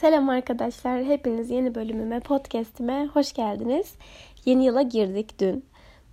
Selam 0.00 0.28
arkadaşlar. 0.28 1.04
Hepiniz 1.04 1.50
yeni 1.50 1.74
bölümüme, 1.74 2.20
podcast'ime 2.20 3.08
hoş 3.14 3.32
geldiniz. 3.32 3.94
Yeni 4.44 4.64
yıla 4.64 4.82
girdik 4.82 5.40
dün. 5.40 5.64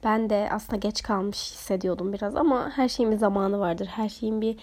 Ben 0.04 0.29
de 0.29 0.50
aslında 0.52 0.75
geç 0.75 1.02
kalmış 1.02 1.38
hissediyordum 1.38 2.13
biraz 2.13 2.36
ama 2.36 2.70
her 2.70 2.89
şeyin 2.89 3.12
bir 3.12 3.18
zamanı 3.18 3.60
vardır. 3.60 3.86
Her 3.86 4.10
şeyin 4.10 4.42
bir 4.42 4.58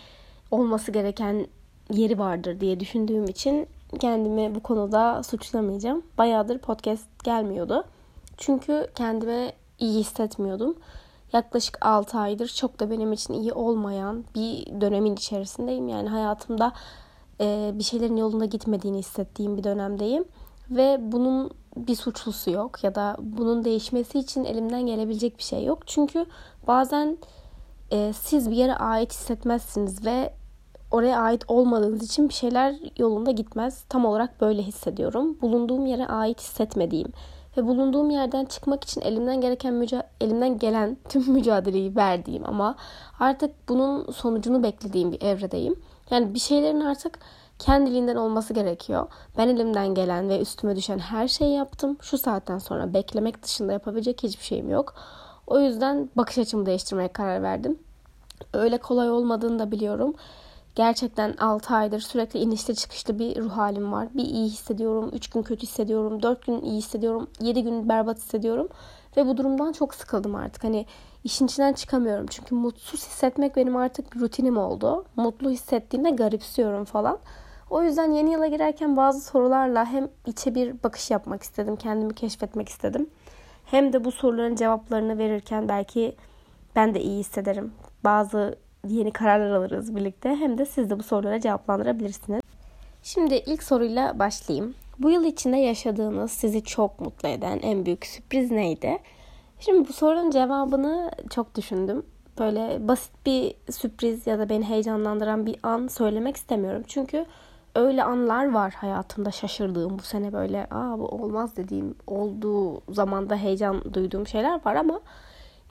olması 0.51 0.91
gereken 0.91 1.47
yeri 1.91 2.19
vardır 2.19 2.61
diye 2.61 2.81
düşündüğüm 2.81 3.25
için 3.25 3.67
kendimi 4.01 4.55
bu 4.55 4.61
konuda 4.61 5.23
suçlamayacağım. 5.23 6.03
Bayağıdır 6.19 6.59
podcast 6.59 7.25
gelmiyordu. 7.25 7.85
Çünkü 8.37 8.87
kendime 8.95 9.53
iyi 9.79 10.01
hissetmiyordum. 10.01 10.77
Yaklaşık 11.33 11.87
6 11.87 12.19
aydır 12.19 12.49
çok 12.49 12.81
da 12.81 12.91
benim 12.91 13.13
için 13.13 13.35
iyi 13.35 13.53
olmayan 13.53 14.25
bir 14.35 14.81
dönemin 14.81 15.15
içerisindeyim. 15.15 15.89
Yani 15.89 16.09
hayatımda 16.09 16.73
e, 17.41 17.73
bir 17.75 17.85
şeylerin 17.85 18.17
yolunda 18.17 18.45
gitmediğini 18.45 18.99
hissettiğim 18.99 19.57
bir 19.57 19.65
dönemdeyim. 19.65 20.25
Ve 20.71 20.99
bunun 21.01 21.51
bir 21.77 21.97
suçlusu 21.97 22.51
yok 22.51 22.85
ya 22.85 22.95
da 22.95 23.17
bunun 23.21 23.65
değişmesi 23.65 24.19
için 24.19 24.45
elimden 24.45 24.87
gelebilecek 24.87 25.39
bir 25.39 25.43
şey 25.43 25.65
yok. 25.65 25.79
Çünkü 25.87 26.27
bazen 26.67 27.19
e, 27.93 28.13
siz 28.13 28.51
bir 28.51 28.57
yere 28.57 28.75
ait 28.75 29.13
hissetmezsiniz 29.13 30.07
ve 30.07 30.33
oraya 30.91 31.21
ait 31.21 31.45
olmadığınız 31.49 32.03
için 32.03 32.29
bir 32.29 32.35
şeyler 32.35 32.75
yolunda 32.99 33.31
gitmez. 33.31 33.85
Tam 33.89 34.05
olarak 34.05 34.41
böyle 34.41 34.63
hissediyorum. 34.63 35.39
Bulunduğum 35.43 35.87
yere 35.87 36.07
ait 36.07 36.41
hissetmediğim 36.41 37.09
ve 37.57 37.67
bulunduğum 37.67 38.11
yerden 38.11 38.45
çıkmak 38.45 38.85
için 38.85 39.01
elimden 39.01 39.41
gereken 39.41 39.75
müca 39.75 40.03
elimden 40.21 40.59
gelen 40.59 40.97
tüm 41.09 41.33
mücadeleyi 41.33 41.97
verdiğim 41.97 42.47
ama 42.47 42.77
artık 43.21 43.69
bunun 43.69 44.11
sonucunu 44.11 44.63
beklediğim 44.63 45.13
bir 45.13 45.23
evredeyim. 45.23 45.77
Yani 46.11 46.35
bir 46.35 46.39
şeylerin 46.39 46.81
artık 46.81 47.19
kendiliğinden 47.59 48.17
olması 48.17 48.55
gerekiyor. 48.55 49.07
Ben 49.39 49.49
elimden 49.49 49.95
gelen 49.95 50.29
ve 50.29 50.41
üstüme 50.41 50.77
düşen 50.77 50.99
her 50.99 51.29
şeyi 51.29 51.55
yaptım. 51.55 51.97
Şu 52.01 52.19
saatten 52.19 52.59
sonra 52.59 52.95
beklemek 52.95 53.43
dışında 53.43 53.73
yapabilecek 53.73 54.23
hiçbir 54.23 54.45
şeyim 54.45 54.71
yok. 54.71 54.95
O 55.47 55.61
yüzden 55.61 56.11
bakış 56.17 56.39
açımı 56.39 56.67
değiştirmeye 56.67 57.09
karar 57.09 57.43
verdim. 57.43 57.79
Öyle 58.53 58.79
kolay 58.79 59.11
olmadığını 59.11 59.59
da 59.59 59.71
biliyorum. 59.71 60.15
Gerçekten 60.75 61.35
6 61.39 61.75
aydır 61.75 62.01
sürekli 62.01 62.41
inişli 62.41 62.77
çıkışlı 62.77 63.19
bir 63.19 63.37
ruh 63.43 63.51
halim 63.51 63.93
var. 63.93 64.09
Bir 64.15 64.25
iyi 64.25 64.49
hissediyorum, 64.49 65.11
3 65.13 65.31
gün 65.31 65.43
kötü 65.43 65.63
hissediyorum, 65.63 66.23
4 66.23 66.47
gün 66.47 66.63
iyi 66.63 66.79
hissediyorum, 66.79 67.29
7 67.41 67.63
gün 67.63 67.89
berbat 67.89 68.17
hissediyorum. 68.17 68.69
Ve 69.17 69.27
bu 69.27 69.37
durumdan 69.37 69.73
çok 69.73 69.95
sıkıldım 69.95 70.35
artık. 70.35 70.65
Hani 70.65 70.87
işin 71.25 71.47
içinden 71.47 71.73
çıkamıyorum. 71.73 72.27
Çünkü 72.27 72.55
mutsuz 72.55 73.07
hissetmek 73.07 73.57
benim 73.57 73.77
artık 73.77 74.17
rutinim 74.17 74.57
oldu. 74.57 75.05
Mutlu 75.17 75.51
hissettiğimde 75.51 76.11
garipsiyorum 76.11 76.85
falan. 76.85 77.19
O 77.71 77.83
yüzden 77.83 78.13
yeni 78.13 78.33
yıla 78.33 78.47
girerken 78.47 78.97
bazı 78.97 79.21
sorularla 79.21 79.87
hem 79.87 80.09
içe 80.27 80.55
bir 80.55 80.83
bakış 80.83 81.11
yapmak 81.11 81.43
istedim. 81.43 81.77
Kendimi 81.77 82.15
keşfetmek 82.15 82.69
istedim. 82.69 83.11
Hem 83.65 83.93
de 83.93 84.05
bu 84.05 84.13
soruların 84.13 84.57
cevaplarını 84.57 85.19
verirken 85.19 85.69
belki 85.69 86.17
ben 86.77 86.95
de 86.95 87.01
iyi 87.01 87.19
hissederim. 87.19 87.73
Bazı 88.05 88.59
yeni 88.87 89.11
kararlar 89.11 89.51
alırız 89.51 89.97
birlikte. 89.97 90.29
Hem 90.29 90.59
de 90.59 90.67
siz 90.67 90.91
de 90.91 90.99
bu 90.99 91.03
sorulara 91.03 91.41
cevaplandırabilirsiniz. 91.41 92.41
Şimdi 93.03 93.35
ilk 93.35 93.63
soruyla 93.63 94.19
başlayayım. 94.19 94.75
Bu 94.99 95.11
yıl 95.11 95.25
içinde 95.25 95.57
yaşadığınız 95.57 96.31
sizi 96.33 96.65
çok 96.65 97.01
mutlu 97.01 97.29
eden 97.29 97.59
en 97.63 97.87
büyük 97.87 98.07
sürpriz 98.07 98.51
neydi? 98.51 98.99
Şimdi 99.65 99.89
bu 99.89 99.93
sorunun 99.93 100.31
cevabını 100.31 101.11
çok 101.31 101.55
düşündüm. 101.55 102.07
Böyle 102.39 102.89
basit 102.89 103.27
bir 103.27 103.55
sürpriz 103.73 104.27
ya 104.27 104.39
da 104.39 104.49
beni 104.49 104.65
heyecanlandıran 104.65 105.47
bir 105.47 105.57
an 105.63 105.87
söylemek 105.87 106.37
istemiyorum. 106.37 106.83
Çünkü 106.87 107.27
öyle 107.75 108.05
anlar 108.05 108.53
var 108.53 108.73
hayatımda 108.73 109.31
şaşırdığım 109.31 109.99
bu 109.99 110.03
sene 110.03 110.33
böyle 110.33 110.67
aa 110.71 110.99
bu 110.99 111.09
olmaz 111.09 111.57
dediğim 111.57 111.95
olduğu 112.07 112.93
zamanda 112.95 113.37
heyecan 113.37 113.95
duyduğum 113.95 114.27
şeyler 114.27 114.61
var 114.65 114.75
ama 114.75 115.01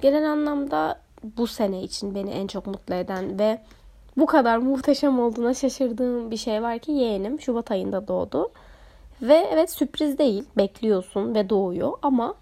genel 0.02 0.32
anlamda 0.32 1.00
bu 1.38 1.48
sene 1.48 1.84
için 1.84 2.16
beni 2.16 2.30
en 2.30 2.48
çok 2.48 2.68
mutlu 2.68 2.96
eden 2.96 3.40
ve 3.40 3.62
bu 4.18 4.26
kadar 4.26 4.58
muhteşem 4.58 5.20
olduğuna 5.20 5.54
şaşırdığım 5.54 6.32
bir 6.32 6.38
şey 6.38 6.62
var 6.62 6.80
ki 6.80 6.92
yeğenim 6.92 7.42
Şubat 7.42 7.72
ayında 7.72 8.08
doğdu. 8.08 8.52
Ve 9.22 9.48
evet 9.52 9.72
sürpriz 9.72 10.18
değil 10.18 10.46
bekliyorsun 10.58 11.36
ve 11.36 11.50
doğuyor 11.50 11.92
ama 12.02 12.36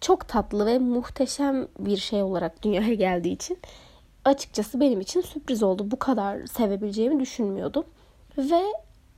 çok 0.00 0.28
tatlı 0.28 0.66
ve 0.66 0.78
muhteşem 0.78 1.68
bir 1.78 1.96
şey 1.96 2.22
olarak 2.22 2.62
dünyaya 2.62 2.94
geldiği 2.94 3.32
için 3.32 3.58
açıkçası 4.24 4.80
benim 4.80 5.00
için 5.00 5.20
sürpriz 5.20 5.62
oldu. 5.62 5.90
Bu 5.90 5.98
kadar 5.98 6.46
sevebileceğimi 6.46 7.20
düşünmüyordum. 7.20 7.84
Ve 8.38 8.62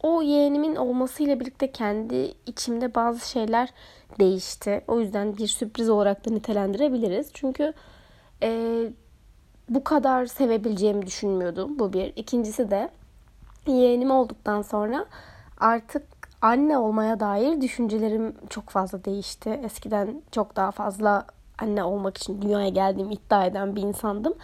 o 0.02 0.22
yeğenimin 0.22 0.76
olmasıyla 0.76 1.40
birlikte 1.40 1.72
kendi 1.72 2.34
içimde 2.46 2.94
bazı 2.94 3.28
şeyler 3.28 3.68
değişti. 4.20 4.84
O 4.88 5.00
yüzden 5.00 5.36
bir 5.36 5.46
sürpriz 5.46 5.90
olarak 5.90 6.26
da 6.26 6.30
nitelendirebiliriz. 6.30 7.30
Çünkü 7.34 7.72
e, 8.42 8.82
bu 9.68 9.84
kadar 9.84 10.26
sevebileceğimi 10.26 11.06
düşünmüyordum. 11.06 11.78
Bu 11.78 11.92
bir. 11.92 12.12
İkincisi 12.16 12.70
de 12.70 12.88
yeğenim 13.66 14.10
olduktan 14.10 14.62
sonra 14.62 15.06
artık 15.60 16.11
anne 16.42 16.78
olmaya 16.78 17.20
dair 17.20 17.60
düşüncelerim 17.60 18.36
çok 18.50 18.70
fazla 18.70 19.04
değişti. 19.04 19.60
Eskiden 19.64 20.22
çok 20.30 20.56
daha 20.56 20.70
fazla 20.70 21.26
anne 21.58 21.84
olmak 21.84 22.16
için 22.16 22.42
dünyaya 22.42 22.68
geldiğimi 22.68 23.14
iddia 23.14 23.46
eden 23.46 23.76
bir 23.76 23.82
insandım. 23.82 24.34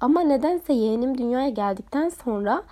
Ama 0.00 0.20
nedense 0.20 0.72
yeğenim 0.72 1.18
dünyaya 1.18 1.48
geldikten 1.48 2.08
sonra 2.08 2.62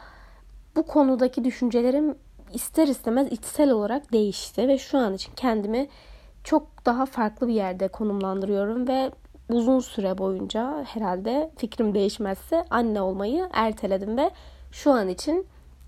bu 0.77 0.87
konudaki 0.87 1.45
düşüncelerim 1.45 2.15
ister 2.53 2.89
istemez 2.89 3.33
içsel 3.33 3.71
olarak 3.71 4.13
değişti 4.13 4.69
ve 4.69 4.79
şu 4.79 4.99
an 4.99 5.15
için 5.15 5.33
kendimi 5.37 5.89
çok 6.45 6.87
daha 6.87 7.07
farklı 7.07 7.49
bir 7.49 7.55
yerde 7.55 7.89
konumlandırıyorum 7.89 8.89
ve 8.89 9.11
uzun 9.49 9.81
süre 9.81 10.19
boyunca 10.19 10.85
herhalde 10.85 11.51
fikrim 11.57 11.95
değişmezse 11.95 12.65
anne 12.71 13.01
olmayı 13.01 13.49
erteledim 13.53 14.17
ve 14.17 14.31
şu 14.73 14.93
an 14.93 15.09
için 15.09 15.47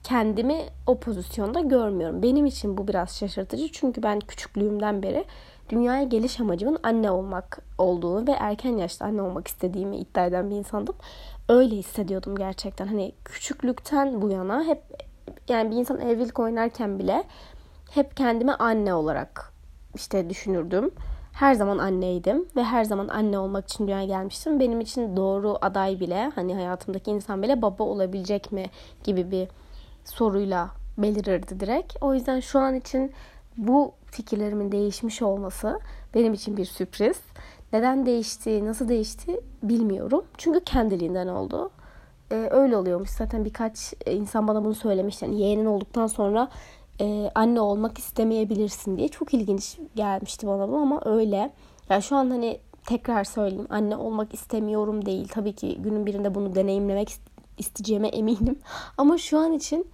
kendimi 0.08 0.66
o 0.86 0.98
pozisyonda 0.98 1.60
görmüyorum. 1.60 2.22
Benim 2.22 2.46
için 2.46 2.78
bu 2.78 2.88
biraz 2.88 3.19
şaşırtıcı 3.19 3.72
çünkü 3.72 4.02
ben 4.02 4.20
küçüklüğümden 4.20 5.02
beri 5.02 5.24
dünyaya 5.69 6.02
geliş 6.02 6.41
amacımın 6.41 6.78
anne 6.82 7.10
olmak 7.10 7.58
olduğunu 7.78 8.26
ve 8.26 8.30
erken 8.30 8.76
yaşta 8.76 9.04
anne 9.04 9.22
olmak 9.22 9.48
istediğimi 9.48 9.96
iddia 9.96 10.26
eden 10.26 10.50
bir 10.50 10.56
insandım. 10.56 10.94
Öyle 11.48 11.76
hissediyordum 11.76 12.36
gerçekten. 12.36 12.86
Hani 12.86 13.12
küçüklükten 13.24 14.22
bu 14.22 14.28
yana 14.28 14.64
hep 14.64 14.82
yani 15.48 15.70
bir 15.70 15.76
insan 15.76 16.00
evlilik 16.00 16.38
oynarken 16.38 16.98
bile 16.98 17.25
hep 17.90 18.16
kendimi 18.16 18.52
anne 18.52 18.94
olarak 18.94 19.52
işte 19.94 20.30
düşünürdüm. 20.30 20.90
Her 21.32 21.54
zaman 21.54 21.78
anneydim 21.78 22.46
ve 22.56 22.64
her 22.64 22.84
zaman 22.84 23.08
anne 23.08 23.38
olmak 23.38 23.69
için 23.69 23.86
dünyaya 23.86 24.06
gelmiştim. 24.06 24.60
Benim 24.60 24.80
için 24.80 25.16
doğru 25.16 25.58
aday 25.60 26.00
bile 26.00 26.32
hani 26.34 26.54
hayatımdaki 26.54 27.10
insan 27.10 27.42
bile 27.42 27.62
baba 27.62 27.84
olabilecek 27.84 28.52
mi 28.52 28.66
gibi 29.04 29.30
bir 29.30 29.48
soruyla 30.08 30.70
belirirdi 30.98 31.60
direkt. 31.60 31.96
O 32.00 32.14
yüzden 32.14 32.41
şu 32.41 32.58
an 32.58 32.74
için 32.74 33.12
bu 33.56 33.92
fikirlerimin 34.06 34.72
değişmiş 34.72 35.22
olması 35.22 35.80
benim 36.14 36.32
için 36.34 36.56
bir 36.56 36.64
sürpriz. 36.64 37.16
Neden 37.72 38.06
değişti, 38.06 38.66
nasıl 38.66 38.88
değişti 38.88 39.41
bilmiyorum. 39.62 40.24
Çünkü 40.38 40.60
kendiliğinden 40.64 41.26
oldu. 41.26 41.70
Ee, 42.30 42.48
öyle 42.50 42.76
oluyormuş. 42.76 43.10
Zaten 43.10 43.44
birkaç 43.44 43.94
insan 44.06 44.48
bana 44.48 44.64
bunu 44.64 44.74
söylemiş. 44.74 45.22
Yani 45.22 45.41
yeğenin 45.41 45.66
olduktan 45.66 46.06
sonra 46.06 46.48
e, 47.00 47.30
anne 47.34 47.60
olmak 47.60 47.98
istemeyebilirsin 47.98 48.96
diye. 48.96 49.08
Çok 49.08 49.34
ilginç 49.34 49.78
gelmişti 49.94 50.46
bana 50.46 50.69
bu 50.69 50.76
ama 50.76 51.00
öyle. 51.04 51.50
Yani 51.90 52.02
şu 52.02 52.16
an 52.16 52.30
hani 52.30 52.60
tekrar 52.86 53.25
söyleyeyim 53.25 53.66
anne 53.70 53.96
olmak 53.96 54.34
istemiyorum 54.34 55.06
değil. 55.06 55.28
Tabii 55.28 55.52
ki 55.52 55.78
günün 55.82 56.06
birinde 56.06 56.34
bunu 56.34 56.54
deneyimlemek 56.54 57.08
isteyeceğime 57.58 58.08
eminim. 58.08 58.58
Ama 58.98 59.19
şu 59.19 59.38
an 59.38 59.52
için 59.52 59.86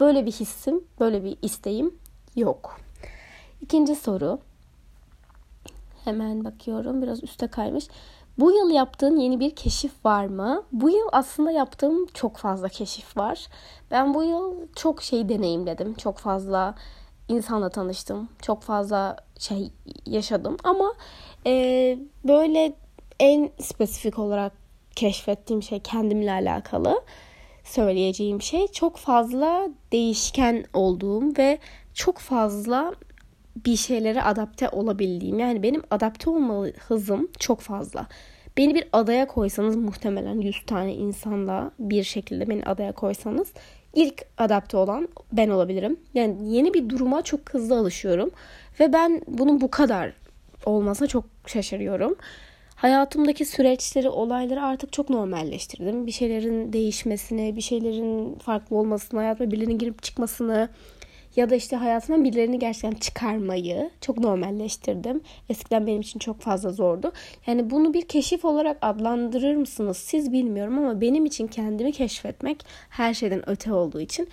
böyle 0.00 0.26
bir 0.26 0.32
hissim, 0.32 0.84
böyle 1.00 1.24
bir 1.24 1.36
isteğim 1.42 1.94
yok. 2.36 2.76
İkinci 3.60 3.94
soru. 3.94 4.38
Hemen 6.04 6.44
bakıyorum. 6.44 7.02
Biraz 7.02 7.22
üste 7.22 7.46
kaymış. 7.46 7.88
Bu 8.38 8.52
yıl 8.52 8.70
yaptığın 8.70 9.16
yeni 9.16 9.40
bir 9.40 9.56
keşif 9.56 10.04
var 10.04 10.26
mı? 10.26 10.62
Bu 10.72 10.90
yıl 10.90 11.08
aslında 11.12 11.50
yaptığım 11.50 12.06
çok 12.06 12.36
fazla 12.36 12.68
keşif 12.68 13.16
var. 13.16 13.46
Ben 13.90 14.14
bu 14.14 14.22
yıl 14.22 14.54
çok 14.76 15.02
şey 15.02 15.28
deneyimledim. 15.28 15.94
Çok 15.94 16.18
fazla 16.18 16.74
insanla 17.28 17.68
tanıştım. 17.68 18.28
Çok 18.42 18.62
fazla 18.62 19.16
şey 19.38 19.72
yaşadım. 20.06 20.56
Ama 20.64 20.94
e, 21.46 21.98
böyle 22.24 22.72
en 23.20 23.50
spesifik 23.60 24.18
olarak 24.18 24.61
keşfettiğim 24.96 25.62
şey 25.62 25.80
kendimle 25.80 26.32
alakalı 26.32 27.02
söyleyeceğim 27.64 28.42
şey 28.42 28.66
çok 28.66 28.96
fazla 28.96 29.68
değişken 29.92 30.64
olduğum 30.74 31.36
ve 31.38 31.58
çok 31.94 32.18
fazla 32.18 32.94
bir 33.66 33.76
şeylere 33.76 34.22
adapte 34.22 34.68
olabildiğim. 34.68 35.38
Yani 35.38 35.62
benim 35.62 35.82
adapte 35.90 36.30
olma 36.30 36.66
hızım 36.88 37.28
çok 37.38 37.60
fazla. 37.60 38.06
Beni 38.56 38.74
bir 38.74 38.84
adaya 38.92 39.26
koysanız 39.26 39.76
muhtemelen 39.76 40.40
100 40.40 40.66
tane 40.66 40.94
insanla 40.94 41.70
bir 41.78 42.02
şekilde 42.02 42.48
beni 42.48 42.64
adaya 42.64 42.92
koysanız 42.92 43.52
ilk 43.94 44.24
adapte 44.38 44.76
olan 44.76 45.08
ben 45.32 45.48
olabilirim. 45.48 45.96
Yani 46.14 46.54
yeni 46.56 46.74
bir 46.74 46.88
duruma 46.88 47.22
çok 47.22 47.54
hızlı 47.54 47.78
alışıyorum. 47.78 48.30
Ve 48.80 48.92
ben 48.92 49.22
bunun 49.28 49.60
bu 49.60 49.70
kadar 49.70 50.12
olmasa 50.66 51.06
çok 51.06 51.24
şaşırıyorum. 51.46 52.16
Hayatımdaki 52.82 53.44
süreçleri, 53.44 54.08
olayları 54.08 54.62
artık 54.62 54.92
çok 54.92 55.10
normalleştirdim. 55.10 56.06
Bir 56.06 56.12
şeylerin 56.12 56.72
değişmesini, 56.72 57.56
bir 57.56 57.60
şeylerin 57.60 58.34
farklı 58.34 58.76
olmasını, 58.76 59.20
hayatıma 59.20 59.50
birilerinin 59.50 59.78
girip 59.78 60.02
çıkmasını 60.02 60.68
ya 61.36 61.50
da 61.50 61.54
işte 61.54 61.76
hayatımdan 61.76 62.24
birilerini 62.24 62.58
gerçekten 62.58 62.98
çıkarmayı 62.98 63.90
çok 64.00 64.18
normalleştirdim. 64.18 65.20
Eskiden 65.48 65.86
benim 65.86 66.00
için 66.00 66.18
çok 66.18 66.40
fazla 66.40 66.70
zordu. 66.70 67.12
Yani 67.46 67.70
bunu 67.70 67.94
bir 67.94 68.02
keşif 68.02 68.44
olarak 68.44 68.78
adlandırır 68.82 69.56
mısınız 69.56 69.96
siz 69.96 70.32
bilmiyorum 70.32 70.78
ama 70.78 71.00
benim 71.00 71.26
için 71.26 71.46
kendimi 71.46 71.92
keşfetmek 71.92 72.64
her 72.90 73.14
şeyden 73.14 73.50
öte 73.50 73.72
olduğu 73.72 74.00
için 74.00 74.28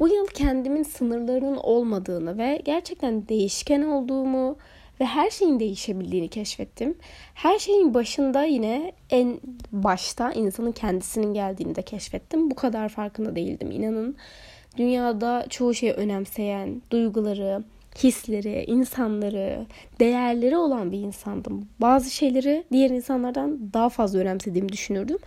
bu 0.00 0.08
yıl 0.08 0.26
kendimin 0.26 0.82
sınırlarının 0.82 1.56
olmadığını 1.56 2.38
ve 2.38 2.62
gerçekten 2.64 3.28
değişken 3.28 3.82
olduğumu 3.82 4.56
ve 5.00 5.04
her 5.04 5.30
şeyin 5.30 5.60
değişebildiğini 5.60 6.28
keşfettim. 6.28 6.94
Her 7.34 7.58
şeyin 7.58 7.94
başında 7.94 8.44
yine 8.44 8.92
en 9.10 9.40
başta 9.72 10.32
insanın 10.32 10.72
kendisinin 10.72 11.34
geldiğini 11.34 11.74
de 11.74 11.82
keşfettim. 11.82 12.50
Bu 12.50 12.54
kadar 12.54 12.88
farkında 12.88 13.36
değildim 13.36 13.70
inanın. 13.70 14.16
Dünyada 14.76 15.46
çoğu 15.48 15.74
şeyi 15.74 15.92
önemseyen, 15.92 16.82
duyguları, 16.90 17.62
hisleri, 18.02 18.64
insanları, 18.66 19.66
değerleri 20.00 20.56
olan 20.56 20.92
bir 20.92 20.98
insandım. 20.98 21.68
Bazı 21.80 22.10
şeyleri 22.10 22.64
diğer 22.72 22.90
insanlardan 22.90 23.72
daha 23.72 23.88
fazla 23.88 24.18
önemsediğimi 24.18 24.68
düşünürdüm. 24.68 25.18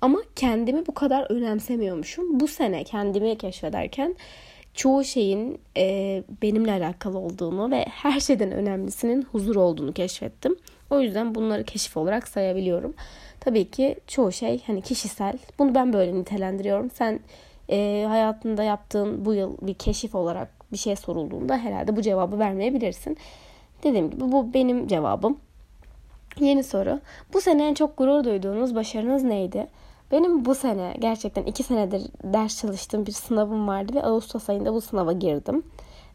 Ama 0.00 0.18
kendimi 0.36 0.86
bu 0.86 0.94
kadar 0.94 1.30
önemsemiyormuşum. 1.30 2.40
Bu 2.40 2.48
sene 2.48 2.84
kendimi 2.84 3.38
keşfederken 3.38 4.14
çoğu 4.76 5.04
şeyin 5.04 5.60
e, 5.76 6.22
benimle 6.42 6.72
alakalı 6.72 7.18
olduğunu 7.18 7.70
ve 7.70 7.84
her 7.90 8.20
şeyden 8.20 8.52
önemlisinin 8.52 9.22
huzur 9.22 9.56
olduğunu 9.56 9.92
keşfettim. 9.92 10.56
O 10.90 11.00
yüzden 11.00 11.34
bunları 11.34 11.64
keşif 11.64 11.96
olarak 11.96 12.28
sayabiliyorum. 12.28 12.94
Tabii 13.40 13.70
ki 13.70 13.96
çoğu 14.06 14.32
şey 14.32 14.62
hani 14.66 14.82
kişisel. 14.82 15.38
Bunu 15.58 15.74
ben 15.74 15.92
böyle 15.92 16.14
nitelendiriyorum. 16.14 16.90
Sen 16.90 17.20
e, 17.70 18.04
hayatında 18.08 18.62
yaptığın 18.62 19.24
bu 19.24 19.34
yıl 19.34 19.56
bir 19.62 19.74
keşif 19.74 20.14
olarak 20.14 20.72
bir 20.72 20.76
şey 20.76 20.96
sorulduğunda 20.96 21.58
herhalde 21.58 21.96
bu 21.96 22.02
cevabı 22.02 22.38
vermeyebilirsin. 22.38 23.16
Dediğim 23.82 24.10
gibi 24.10 24.32
bu 24.32 24.54
benim 24.54 24.86
cevabım. 24.86 25.38
Yeni 26.40 26.64
soru. 26.64 27.00
Bu 27.32 27.40
sene 27.40 27.68
en 27.68 27.74
çok 27.74 27.96
gurur 27.96 28.24
duyduğunuz 28.24 28.74
başarınız 28.74 29.24
neydi? 29.24 29.66
Benim 30.10 30.44
bu 30.44 30.54
sene 30.54 30.96
gerçekten 30.98 31.42
iki 31.42 31.62
senedir 31.62 32.02
ders 32.24 32.60
çalıştığım 32.60 33.06
bir 33.06 33.12
sınavım 33.12 33.68
vardı 33.68 33.94
ve 33.94 34.02
Ağustos 34.02 34.48
ayında 34.48 34.74
bu 34.74 34.80
sınava 34.80 35.12
girdim. 35.12 35.62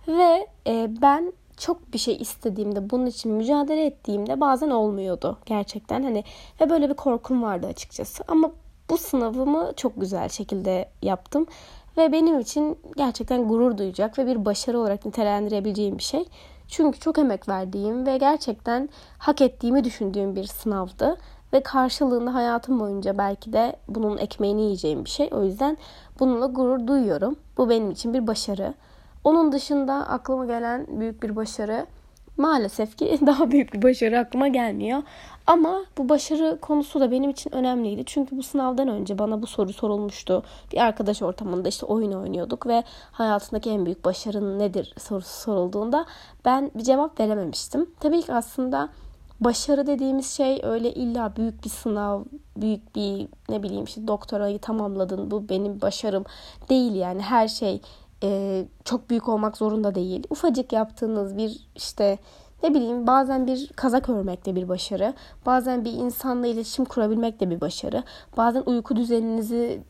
Ve 0.07 0.47
e, 0.67 0.89
ben 1.01 1.33
çok 1.57 1.93
bir 1.93 1.97
şey 1.97 2.15
istediğimde, 2.15 2.89
bunun 2.89 3.05
için 3.05 3.31
mücadele 3.31 3.85
ettiğimde 3.85 4.41
bazen 4.41 4.69
olmuyordu 4.69 5.38
gerçekten. 5.45 6.03
Hani 6.03 6.23
ve 6.61 6.69
böyle 6.69 6.89
bir 6.89 6.93
korkum 6.93 7.43
vardı 7.43 7.67
açıkçası. 7.67 8.23
Ama 8.27 8.51
bu 8.89 8.97
sınavımı 8.97 9.71
çok 9.75 10.01
güzel 10.01 10.29
şekilde 10.29 10.89
yaptım 11.01 11.45
ve 11.97 12.11
benim 12.11 12.39
için 12.39 12.77
gerçekten 12.97 13.47
gurur 13.47 13.77
duyacak 13.77 14.19
ve 14.19 14.27
bir 14.27 14.45
başarı 14.45 14.79
olarak 14.79 15.05
nitelendirebileceğim 15.05 15.97
bir 15.97 16.03
şey. 16.03 16.25
Çünkü 16.67 16.99
çok 16.99 17.17
emek 17.17 17.49
verdiğim 17.49 18.05
ve 18.05 18.17
gerçekten 18.17 18.89
hak 19.17 19.41
ettiğimi 19.41 19.83
düşündüğüm 19.83 20.35
bir 20.35 20.43
sınavdı 20.43 21.17
ve 21.53 21.63
karşılığında 21.63 22.33
hayatım 22.33 22.80
boyunca 22.80 23.18
belki 23.18 23.53
de 23.53 23.75
bunun 23.88 24.18
ekmeğini 24.18 24.62
yiyeceğim 24.62 25.06
bir 25.06 25.09
şey. 25.09 25.30
O 25.31 25.44
yüzden 25.44 25.77
bununla 26.19 26.45
gurur 26.45 26.88
duyuyorum. 26.88 27.36
Bu 27.57 27.69
benim 27.69 27.92
için 27.92 28.13
bir 28.13 28.27
başarı. 28.27 28.74
Onun 29.24 29.51
dışında 29.51 29.94
aklıma 29.94 30.45
gelen 30.45 30.88
büyük 31.00 31.24
bir 31.24 31.36
başarı 31.36 31.86
maalesef 32.38 32.98
ki 32.98 33.19
daha 33.25 33.51
büyük 33.51 33.74
bir 33.74 33.81
başarı 33.81 34.19
aklıma 34.19 34.48
gelmiyor. 34.48 35.03
Ama 35.48 35.86
bu 35.98 36.09
başarı 36.09 36.57
konusu 36.62 37.00
da 37.00 37.12
benim 37.12 37.30
için 37.30 37.56
önemliydi. 37.56 38.03
Çünkü 38.06 38.38
bu 38.38 38.44
sınavdan 38.44 38.88
önce 38.88 39.19
bana 39.19 39.42
bu 39.42 39.48
soru 39.48 39.74
sorulmuştu. 39.74 40.44
Bir 40.74 40.77
arkadaş 40.77 41.21
ortamında 41.21 41.69
işte 41.69 41.86
oyun 41.86 42.12
oynuyorduk 42.12 42.68
ve 42.68 42.83
hayatındaki 43.12 43.69
en 43.69 43.86
büyük 43.86 44.06
başarın 44.06 44.59
nedir 44.59 44.94
sorusu 45.00 45.42
sorulduğunda 45.42 46.06
ben 46.45 46.71
bir 46.75 46.83
cevap 46.83 47.19
verememiştim. 47.19 47.89
Tabii 48.00 48.21
ki 48.21 48.33
aslında 48.33 48.89
başarı 49.41 49.88
dediğimiz 49.88 50.31
şey 50.31 50.59
öyle 50.63 50.93
illa 50.93 51.35
büyük 51.35 51.63
bir 51.63 51.69
sınav, 51.69 52.23
büyük 52.57 52.95
bir 52.95 53.27
ne 53.49 53.63
bileyim 53.63 53.83
işte 53.83 54.07
doktorayı 54.07 54.59
tamamladın 54.59 55.31
bu 55.31 55.49
benim 55.49 55.81
başarım 55.81 56.23
değil 56.69 56.95
yani 56.95 57.21
her 57.21 57.47
şey 57.47 57.81
e, 58.23 58.63
çok 58.85 59.09
büyük 59.09 59.29
olmak 59.29 59.57
zorunda 59.57 59.95
değil. 59.95 60.23
Ufacık 60.29 60.73
yaptığınız 60.73 61.38
bir 61.38 61.67
işte 61.75 62.17
ne 62.63 62.73
bileyim 62.73 63.07
bazen 63.07 63.47
bir 63.47 63.67
kazak 63.75 64.09
örmek 64.09 64.45
de 64.45 64.55
bir 64.55 64.69
başarı. 64.69 65.13
Bazen 65.45 65.85
bir 65.85 65.91
insanla 65.91 66.47
iletişim 66.47 66.85
kurabilmek 66.85 67.39
de 67.39 67.49
bir 67.49 67.61
başarı. 67.61 68.03
Bazen 68.38 68.63
uyku 68.65 68.95
düzeninizi 68.95 69.83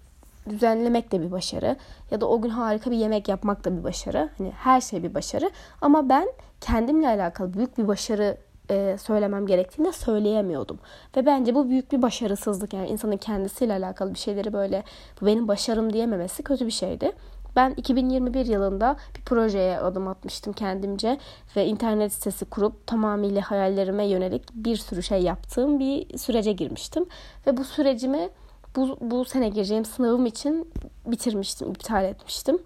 düzenlemek 0.49 1.11
de 1.11 1.21
bir 1.21 1.31
başarı. 1.31 1.75
Ya 2.11 2.21
da 2.21 2.27
o 2.27 2.41
gün 2.41 2.49
harika 2.49 2.91
bir 2.91 2.97
yemek 2.97 3.27
yapmak 3.27 3.65
da 3.65 3.77
bir 3.77 3.83
başarı. 3.83 4.29
Hani 4.37 4.51
her 4.51 4.81
şey 4.81 5.03
bir 5.03 5.13
başarı. 5.13 5.51
Ama 5.81 6.09
ben 6.09 6.27
kendimle 6.61 7.07
alakalı 7.07 7.53
büyük 7.53 7.77
bir 7.77 7.87
başarı 7.87 8.37
e, 8.69 8.97
söylemem 8.97 9.47
gerektiğinde 9.47 9.91
söyleyemiyordum. 9.91 10.79
Ve 11.17 11.25
bence 11.25 11.55
bu 11.55 11.69
büyük 11.69 11.91
bir 11.91 12.01
başarısızlık. 12.01 12.73
Yani 12.73 12.87
insanın 12.87 13.17
kendisiyle 13.17 13.73
alakalı 13.73 14.13
bir 14.13 14.19
şeyleri 14.19 14.53
böyle 14.53 14.83
bu 15.21 15.25
benim 15.25 15.47
başarım 15.47 15.93
diyememesi 15.93 16.43
kötü 16.43 16.65
bir 16.65 16.71
şeydi. 16.71 17.11
Ben 17.55 17.73
2021 17.77 18.45
yılında 18.45 18.95
bir 19.17 19.21
projeye 19.21 19.79
adım 19.79 20.07
atmıştım 20.07 20.53
kendimce 20.53 21.17
ve 21.55 21.65
internet 21.65 22.13
sitesi 22.13 22.45
kurup 22.45 22.87
tamamıyla 22.87 23.41
hayallerime 23.41 24.05
yönelik 24.05 24.53
bir 24.53 24.75
sürü 24.75 25.03
şey 25.03 25.21
yaptığım 25.21 25.79
bir 25.79 26.17
sürece 26.17 26.51
girmiştim. 26.51 27.05
Ve 27.47 27.57
bu 27.57 27.63
sürecimi 27.63 28.29
bu, 28.75 28.97
bu 29.01 29.25
sene 29.25 29.49
gireceğim 29.49 29.85
sınavım 29.85 30.25
için 30.25 30.71
bitirmiştim, 31.05 31.71
iptal 31.71 32.05
etmiştim. 32.05 32.57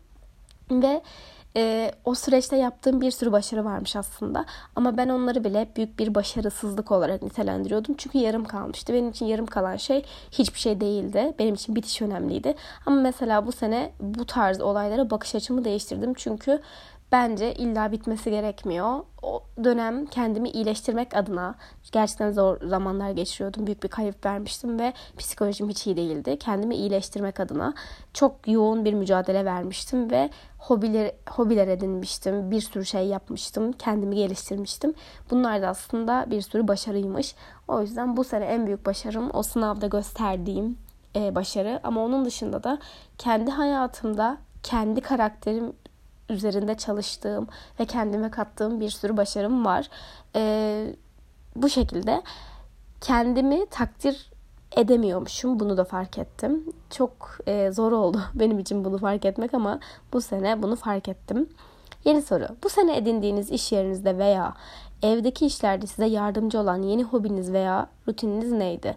Ve 0.72 1.02
e, 1.58 1.92
o 2.06 2.16
süreçte 2.16 2.58
yaptığım 2.58 3.02
bir 3.02 3.12
sürü 3.12 3.32
başarı 3.32 3.66
varmış 3.66 3.96
aslında. 3.96 4.46
Ama 4.76 4.98
ben 4.98 5.10
onları 5.10 5.44
bile 5.44 5.68
büyük 5.76 6.00
bir 6.00 6.16
başarısızlık 6.16 6.92
olarak 6.92 7.22
nitelendiriyordum. 7.22 7.96
Çünkü 7.98 8.18
yarım 8.18 8.46
kalmıştı. 8.46 8.94
Benim 8.94 9.10
için 9.10 9.26
yarım 9.26 9.46
kalan 9.46 9.76
şey 9.76 10.06
hiçbir 10.32 10.60
şey 10.60 10.82
değildi. 10.82 11.34
Benim 11.40 11.56
için 11.56 11.76
bitiş 11.76 12.02
önemliydi. 12.02 12.56
Ama 12.86 13.02
mesela 13.02 13.46
bu 13.46 13.52
sene 13.52 13.92
bu 14.00 14.26
tarz 14.26 14.62
olaylara 14.62 15.10
bakış 15.10 15.36
açımı 15.36 15.66
değiştirdim. 15.66 16.14
Çünkü 16.14 16.62
bence 17.12 17.54
illa 17.54 17.92
bitmesi 17.92 18.30
gerekmiyor. 18.30 19.00
O 19.24 19.44
dönem 19.64 20.06
kendimi 20.06 20.50
iyileştirmek 20.50 21.16
adına 21.16 21.56
gerçekten 21.92 22.32
zor 22.32 22.58
zamanlar 22.68 23.12
geçiriyordum. 23.12 23.68
Büyük 23.68 23.84
bir 23.84 23.88
kayıp 23.88 24.26
vermiştim 24.26 24.80
ve 24.80 24.94
psikolojim 25.18 25.70
hiç 25.70 25.88
iyi 25.88 25.98
değildi. 25.98 26.38
Kendimi 26.40 26.76
iyileştirmek 26.76 27.40
adına 27.40 27.74
çok 28.14 28.48
yoğun 28.48 28.86
bir 28.86 28.94
mücadele 28.94 29.46
vermiştim 29.46 30.12
ve 30.12 30.30
hobiler, 30.58 31.12
hobiler 31.30 31.68
edinmiştim. 31.68 32.52
Bir 32.52 32.62
sürü 32.62 32.86
şey 32.86 33.08
yapmıştım. 33.08 33.72
Kendimi 33.72 34.16
geliştirmiştim. 34.16 34.94
Bunlar 35.32 35.62
da 35.62 35.68
aslında 35.68 36.26
bir 36.32 36.42
sürü 36.42 36.68
başarıymış. 36.68 37.36
O 37.68 37.82
yüzden 37.82 38.18
bu 38.18 38.24
sene 38.24 38.46
en 38.46 38.66
büyük 38.66 38.86
başarım 38.86 39.30
o 39.34 39.44
sınavda 39.44 39.88
gösterdiğim 39.88 40.78
e, 41.16 41.36
başarı. 41.36 41.80
Ama 41.84 42.06
onun 42.06 42.26
dışında 42.26 42.64
da 42.64 42.80
kendi 43.18 43.52
hayatımda 43.52 44.38
kendi 44.64 45.02
karakterim 45.02 45.74
üzerinde 46.30 46.76
çalıştığım 46.76 47.48
ve 47.80 47.86
kendime 47.86 48.32
kattığım 48.32 48.80
bir 48.80 48.90
sürü 48.90 49.18
başarım 49.18 49.66
var. 49.66 49.90
Ee, 50.36 50.96
bu 51.56 51.70
şekilde 51.70 52.22
kendimi 53.02 53.66
takdir 53.66 54.32
edemiyormuşum. 54.78 55.60
Bunu 55.60 55.78
da 55.78 55.84
fark 55.84 56.18
ettim. 56.18 56.64
Çok 56.90 57.38
e, 57.48 57.72
zor 57.72 57.92
oldu 57.92 58.22
benim 58.34 58.60
için 58.60 58.86
bunu 58.86 58.98
fark 58.98 59.26
etmek 59.26 59.54
ama 59.54 59.80
bu 60.14 60.22
sene 60.22 60.64
bunu 60.64 60.76
fark 60.76 61.10
ettim. 61.10 61.50
Yeni 62.06 62.22
soru. 62.22 62.48
Bu 62.64 62.70
sene 62.70 62.98
edindiğiniz 62.98 63.52
iş 63.52 63.72
yerinizde 63.72 64.18
veya 64.18 64.54
evdeki 65.04 65.46
işlerde 65.46 65.88
size 65.88 66.06
yardımcı 66.06 66.60
olan 66.60 66.82
yeni 66.82 67.04
hobiniz 67.04 67.54
veya 67.54 67.90
rutininiz 68.08 68.52
neydi? 68.52 68.96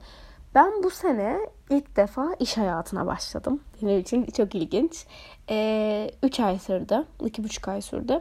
Ben 0.55 0.83
bu 0.83 0.91
sene 0.91 1.39
ilk 1.71 1.97
defa 1.97 2.35
iş 2.41 2.57
hayatına 2.57 3.07
başladım. 3.07 3.61
Benim 3.83 4.01
için 4.01 4.27
çok 4.27 4.55
ilginç. 4.55 4.93
3 4.93 5.05
ee, 5.51 6.11
ay 6.45 6.59
sürdü. 6.59 7.05
2,5 7.21 7.71
ay 7.71 7.83
sürdü. 7.83 8.21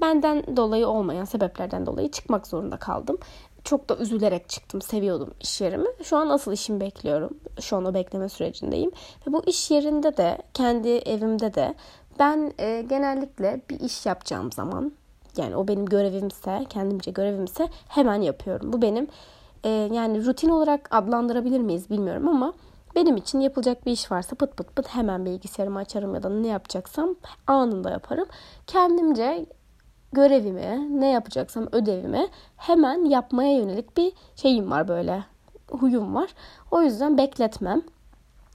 Benden 0.00 0.56
dolayı 0.56 0.88
olmayan 0.88 1.24
sebeplerden 1.24 1.86
dolayı 1.86 2.10
çıkmak 2.10 2.46
zorunda 2.46 2.76
kaldım. 2.76 3.18
Çok 3.64 3.88
da 3.88 3.96
üzülerek 3.96 4.48
çıktım. 4.48 4.82
Seviyordum 4.82 5.34
iş 5.40 5.60
yerimi. 5.60 5.88
Şu 6.02 6.16
an 6.16 6.28
asıl 6.28 6.52
işimi 6.52 6.80
bekliyorum. 6.80 7.38
Şu 7.60 7.76
an 7.76 7.84
o 7.84 7.94
bekleme 7.94 8.28
sürecindeyim. 8.28 8.90
Ve 9.26 9.32
bu 9.32 9.44
iş 9.44 9.70
yerinde 9.70 10.16
de, 10.16 10.38
kendi 10.54 10.88
evimde 10.88 11.54
de 11.54 11.74
ben 12.18 12.52
e, 12.58 12.82
genellikle 12.88 13.60
bir 13.70 13.80
iş 13.80 14.06
yapacağım 14.06 14.52
zaman 14.52 14.92
yani 15.36 15.56
o 15.56 15.68
benim 15.68 15.86
görevimse, 15.86 16.66
kendimce 16.68 17.10
görevimse 17.10 17.68
hemen 17.88 18.22
yapıyorum. 18.22 18.72
Bu 18.72 18.82
benim 18.82 19.08
e, 19.64 19.68
yani 19.68 20.26
rutin 20.26 20.48
olarak 20.48 20.88
adlandırabilir 20.90 21.60
miyiz 21.60 21.90
bilmiyorum 21.90 22.28
ama 22.28 22.52
Benim 22.94 23.16
için 23.16 23.40
yapılacak 23.40 23.86
bir 23.86 23.92
iş 23.92 24.10
varsa 24.10 24.36
pıt 24.36 24.56
pıt 24.56 24.76
pıt 24.76 24.88
hemen 24.88 25.24
bilgisayarımı 25.24 25.78
açarım 25.78 26.14
ya 26.14 26.22
da 26.22 26.28
ne 26.28 26.48
yapacaksam 26.48 27.14
anında 27.46 27.90
yaparım. 27.90 28.26
Kendimce 28.66 29.46
görevimi, 30.12 31.00
ne 31.00 31.10
yapacaksam 31.10 31.68
ödevimi 31.72 32.28
hemen 32.56 33.04
yapmaya 33.04 33.56
yönelik 33.58 33.96
bir 33.96 34.12
şeyim 34.36 34.70
var 34.70 34.88
böyle. 34.88 35.24
Huyum 35.70 36.14
var. 36.14 36.30
O 36.70 36.82
yüzden 36.82 37.18
bekletmem. 37.18 37.82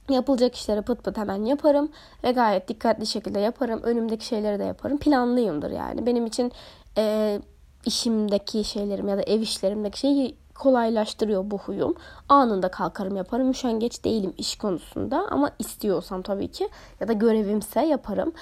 Yapılacak 0.08 0.54
işleri 0.54 0.82
pıt 0.82 1.04
pıt 1.04 1.16
hemen 1.16 1.44
yaparım 1.44 1.90
ve 2.24 2.32
gayet 2.32 2.68
dikkatli 2.68 3.06
şekilde 3.06 3.40
yaparım. 3.40 3.80
Önümdeki 3.82 4.26
şeyleri 4.26 4.58
de 4.58 4.64
yaparım. 4.64 4.98
Planlıyımdır 4.98 5.70
yani. 5.70 6.06
Benim 6.06 6.26
için 6.26 6.52
e, 6.98 7.38
işimdeki 7.84 8.64
şeylerim 8.64 9.08
ya 9.08 9.18
da 9.18 9.22
ev 9.22 9.40
işlerimdeki 9.40 9.98
şeyi 9.98 10.39
kolaylaştırıyor 10.60 11.50
bu 11.50 11.58
huyum. 11.58 11.94
Anında 12.28 12.70
kalkarım 12.70 13.16
yaparım. 13.16 13.50
Üşengeç 13.50 14.04
değilim 14.04 14.34
iş 14.38 14.58
konusunda 14.58 15.26
ama 15.30 15.50
istiyorsam 15.58 16.22
tabii 16.22 16.48
ki 16.48 16.68
ya 17.00 17.08
da 17.08 17.12
görevimse 17.12 17.80
yaparım. 17.80 18.32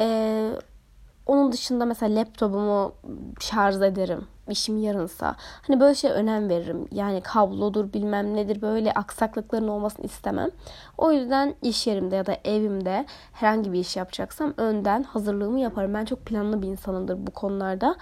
Ee, 0.00 0.50
onun 1.26 1.52
dışında 1.52 1.84
mesela 1.84 2.20
laptopumu 2.20 2.92
şarj 3.40 3.76
ederim. 3.76 4.26
İşim 4.48 4.82
yarınsa. 4.82 5.36
Hani 5.38 5.80
böyle 5.80 5.94
şey 5.94 6.10
önem 6.10 6.48
veririm. 6.48 6.88
Yani 6.92 7.20
kablodur 7.20 7.92
bilmem 7.92 8.34
nedir 8.34 8.62
böyle 8.62 8.92
aksaklıkların 8.92 9.68
olmasını 9.68 10.06
istemem. 10.06 10.50
O 10.98 11.12
yüzden 11.12 11.54
iş 11.62 11.86
yerimde 11.86 12.16
ya 12.16 12.26
da 12.26 12.36
evimde 12.44 13.06
herhangi 13.32 13.72
bir 13.72 13.78
iş 13.78 13.96
yapacaksam 13.96 14.54
önden 14.56 15.02
hazırlığımı 15.02 15.60
yaparım. 15.60 15.94
Ben 15.94 16.04
çok 16.04 16.26
planlı 16.26 16.62
bir 16.62 16.68
insanımdır 16.68 17.26
bu 17.26 17.30
konularda. 17.30 17.96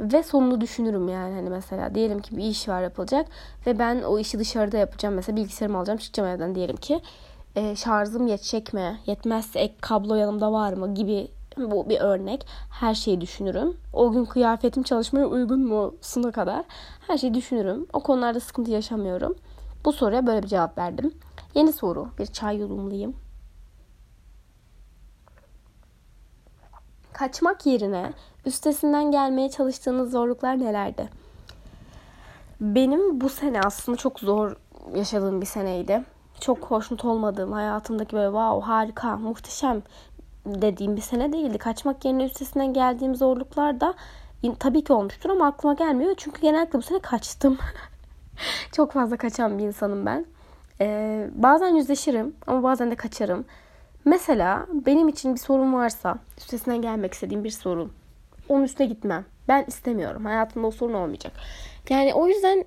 Ve 0.00 0.22
sonunu 0.22 0.60
düşünürüm 0.60 1.08
yani 1.08 1.34
hani 1.34 1.50
mesela 1.50 1.94
diyelim 1.94 2.20
ki 2.20 2.36
bir 2.36 2.44
iş 2.44 2.68
var 2.68 2.82
yapılacak 2.82 3.26
ve 3.66 3.78
ben 3.78 4.02
o 4.02 4.18
işi 4.18 4.38
dışarıda 4.38 4.76
yapacağım. 4.76 5.14
Mesela 5.14 5.36
bilgisayarımı 5.36 5.78
alacağım 5.78 5.98
çıkacağım 5.98 6.28
evden 6.28 6.54
diyelim 6.54 6.76
ki 6.76 7.00
e, 7.56 7.76
şarjım 7.76 8.26
yetecek 8.26 8.74
mi? 8.74 9.00
Yetmezse 9.06 9.60
ek 9.60 9.74
kablo 9.80 10.14
yanımda 10.14 10.52
var 10.52 10.72
mı 10.72 10.94
gibi 10.94 11.28
bu 11.56 11.88
bir 11.88 12.00
örnek. 12.00 12.46
Her 12.70 12.94
şeyi 12.94 13.20
düşünürüm. 13.20 13.76
O 13.92 14.12
gün 14.12 14.24
kıyafetim 14.24 14.82
çalışmaya 14.82 15.26
uygun 15.26 15.60
mu 15.60 15.94
suna 16.00 16.32
kadar. 16.32 16.64
Her 17.06 17.18
şeyi 17.18 17.34
düşünürüm. 17.34 17.86
O 17.92 18.00
konularda 18.00 18.40
sıkıntı 18.40 18.70
yaşamıyorum. 18.70 19.34
Bu 19.84 19.92
soruya 19.92 20.26
böyle 20.26 20.42
bir 20.42 20.48
cevap 20.48 20.78
verdim. 20.78 21.14
Yeni 21.54 21.72
soru. 21.72 22.08
Bir 22.18 22.26
çay 22.26 22.56
yudumlayayım. 22.56 23.16
Kaçmak 27.12 27.66
yerine 27.66 28.12
üstesinden 28.46 29.10
gelmeye 29.10 29.50
çalıştığınız 29.50 30.10
zorluklar 30.10 30.60
nelerdi? 30.60 31.08
Benim 32.60 33.20
bu 33.20 33.28
sene 33.28 33.60
aslında 33.60 33.98
çok 33.98 34.20
zor 34.20 34.56
yaşadığım 34.94 35.40
bir 35.40 35.46
seneydi. 35.46 36.04
Çok 36.40 36.58
hoşnut 36.58 37.04
olmadığım, 37.04 37.52
hayatımdaki 37.52 38.16
böyle 38.16 38.26
wow 38.26 38.72
harika, 38.72 39.16
muhteşem 39.16 39.82
dediğim 40.46 40.96
bir 40.96 41.00
sene 41.00 41.32
değildi. 41.32 41.58
Kaçmak 41.58 42.04
yerine 42.04 42.24
üstesinden 42.24 42.72
geldiğim 42.72 43.14
zorluklar 43.14 43.80
da 43.80 43.94
tabii 44.58 44.84
ki 44.84 44.92
olmuştur 44.92 45.30
ama 45.30 45.46
aklıma 45.46 45.74
gelmiyor. 45.74 46.14
Çünkü 46.16 46.40
genellikle 46.40 46.78
bu 46.78 46.82
sene 46.82 46.98
kaçtım. 46.98 47.58
çok 48.72 48.92
fazla 48.92 49.16
kaçan 49.16 49.58
bir 49.58 49.64
insanım 49.64 50.06
ben. 50.06 50.26
Ee, 50.80 51.30
bazen 51.34 51.68
yüzleşirim 51.68 52.36
ama 52.46 52.62
bazen 52.62 52.90
de 52.90 52.94
kaçarım. 52.94 53.44
Mesela 54.04 54.66
benim 54.86 55.08
için 55.08 55.34
bir 55.34 55.40
sorun 55.40 55.72
varsa, 55.72 56.18
üstesinden 56.38 56.82
gelmek 56.82 57.14
istediğim 57.14 57.44
bir 57.44 57.50
sorun. 57.50 57.92
Onun 58.48 58.62
üstüne 58.62 58.86
gitmem. 58.86 59.24
Ben 59.48 59.64
istemiyorum. 59.68 60.24
Hayatımda 60.24 60.66
o 60.66 60.70
sorun 60.70 60.94
olmayacak. 60.94 61.32
Yani 61.90 62.14
o 62.14 62.26
yüzden 62.26 62.64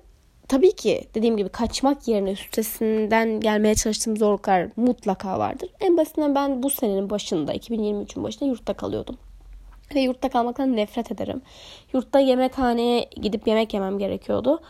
tabii 0.48 0.72
ki 0.72 1.08
dediğim 1.14 1.36
gibi 1.36 1.48
kaçmak 1.48 2.08
yerine 2.08 2.30
üstesinden 2.30 3.40
gelmeye 3.40 3.74
çalıştığım 3.74 4.16
zorluklar 4.16 4.68
mutlaka 4.76 5.38
vardır. 5.38 5.70
En 5.80 5.96
basitinden 5.96 6.34
ben 6.34 6.62
bu 6.62 6.70
senenin 6.70 7.10
başında, 7.10 7.54
2023'ün 7.54 8.24
başında 8.24 8.44
yurtta 8.48 8.74
kalıyordum. 8.74 9.18
Ve 9.94 10.00
yurtta 10.00 10.28
kalmaktan 10.28 10.76
nefret 10.76 11.12
ederim. 11.12 11.42
Yurtta 11.92 12.18
yemekhaneye 12.18 13.10
gidip 13.22 13.46
yemek 13.46 13.74
yemem 13.74 13.98
gerekiyordu. 13.98 14.60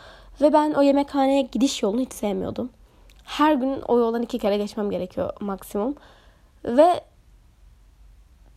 Ve 0.40 0.52
ben 0.52 0.73
o 0.73 0.83
yemekhaneye 0.83 1.43
gidiş 1.43 1.83
yolunu 1.83 2.00
hiç 2.00 2.12
sevmiyordum. 2.12 2.71
Her 3.25 3.55
gün 3.55 3.81
o 3.88 3.99
yoldan 3.99 4.23
iki 4.23 4.38
kere 4.38 4.57
geçmem 4.57 4.90
gerekiyor 4.90 5.33
maksimum. 5.40 5.95
Ve 6.64 7.00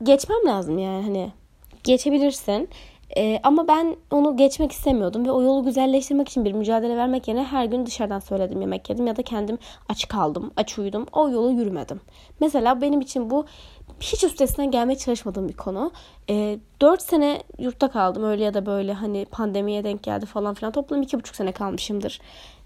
geçmem 0.03 0.45
lazım 0.45 0.79
yani 0.79 1.03
hani 1.03 1.31
geçebilirsin. 1.83 2.69
Ee, 3.17 3.39
ama 3.43 3.67
ben 3.67 3.95
onu 4.11 4.37
geçmek 4.37 4.71
istemiyordum 4.71 5.25
ve 5.25 5.31
o 5.31 5.41
yolu 5.41 5.63
güzelleştirmek 5.63 6.29
için 6.29 6.45
bir 6.45 6.51
mücadele 6.51 6.97
vermek 6.97 7.27
yerine 7.27 7.43
her 7.43 7.65
gün 7.65 7.85
dışarıdan 7.85 8.19
söyledim 8.19 8.61
yemek 8.61 8.89
yedim 8.89 9.07
ya 9.07 9.15
da 9.15 9.21
kendim 9.21 9.57
aç 9.89 10.07
kaldım, 10.07 10.51
aç 10.57 10.79
uyudum. 10.79 11.05
O 11.11 11.29
yolu 11.29 11.51
yürümedim. 11.51 12.01
Mesela 12.39 12.81
benim 12.81 13.01
için 13.01 13.29
bu 13.29 13.45
hiç 13.99 14.23
üstesinden 14.23 14.71
gelmeye 14.71 14.97
çalışmadığım 14.97 15.49
bir 15.49 15.53
konu. 15.53 15.91
Ee, 16.29 16.59
4 16.81 17.01
sene 17.01 17.43
yurtta 17.59 17.87
kaldım 17.87 18.23
öyle 18.23 18.43
ya 18.43 18.53
da 18.53 18.65
böyle 18.65 18.93
hani 18.93 19.25
pandemiye 19.25 19.83
denk 19.83 20.03
geldi 20.03 20.25
falan 20.25 20.53
filan. 20.53 20.71
Toplam 20.71 21.01
2,5 21.01 21.35
sene 21.35 21.51
kalmışımdır 21.51 22.21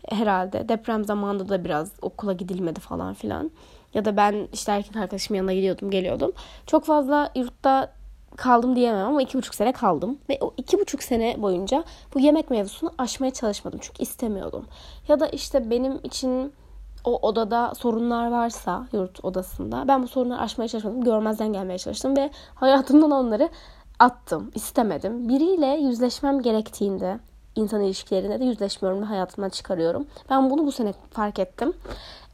herhalde. 0.10 0.70
Deprem 0.70 1.06
zamanında 1.06 1.50
da 1.50 1.66
biraz 1.66 1.92
okula 2.02 2.34
gidilmedi 2.34 2.80
falan 2.80 3.14
filan. 3.14 3.52
Ya 3.94 4.06
da 4.06 4.18
ben 4.18 4.48
işte 4.54 4.72
erkek 4.72 4.96
arkadaşımın 4.96 5.38
yanına 5.38 5.54
gidiyordum 5.54 5.92
geliyordum. 5.92 6.32
Çok 6.66 6.86
fazla 6.86 7.32
yurtta 7.36 7.97
kaldım 8.38 8.76
diyemem 8.76 9.08
ama 9.08 9.22
iki 9.22 9.38
buçuk 9.38 9.56
sene 9.56 9.72
kaldım. 9.72 10.18
Ve 10.30 10.38
o 10.42 10.54
iki 10.58 10.80
buçuk 10.80 11.04
sene 11.04 11.42
boyunca 11.42 11.84
bu 12.14 12.20
yemek 12.20 12.50
mevzusunu 12.50 12.92
aşmaya 12.98 13.32
çalışmadım. 13.32 13.80
Çünkü 13.82 14.04
istemiyordum. 14.04 14.66
Ya 15.08 15.20
da 15.20 15.28
işte 15.28 15.70
benim 15.70 16.00
için 16.04 16.54
o 17.04 17.28
odada 17.28 17.74
sorunlar 17.76 18.32
varsa 18.32 18.88
yurt 18.94 19.26
odasında 19.26 19.88
ben 19.88 20.04
bu 20.04 20.08
sorunları 20.08 20.42
aşmaya 20.42 20.68
çalışmadım. 20.68 21.04
Görmezden 21.04 21.54
gelmeye 21.54 21.78
çalıştım 21.78 22.18
ve 22.18 22.30
hayatımdan 22.56 23.12
onları 23.12 23.50
attım. 24.00 24.52
istemedim. 24.56 25.30
Biriyle 25.30 25.68
yüzleşmem 25.68 26.42
gerektiğinde 26.42 27.20
insan 27.58 27.82
ilişkilerinde 27.82 28.40
de 28.40 28.46
yüzleşmiyorum 28.46 29.02
ve 29.02 29.06
hayatımdan 29.06 29.50
çıkarıyorum. 29.50 30.08
Ben 30.30 30.50
bunu 30.50 30.66
bu 30.66 30.72
sene 30.72 30.94
fark 31.12 31.40
ettim. 31.40 31.74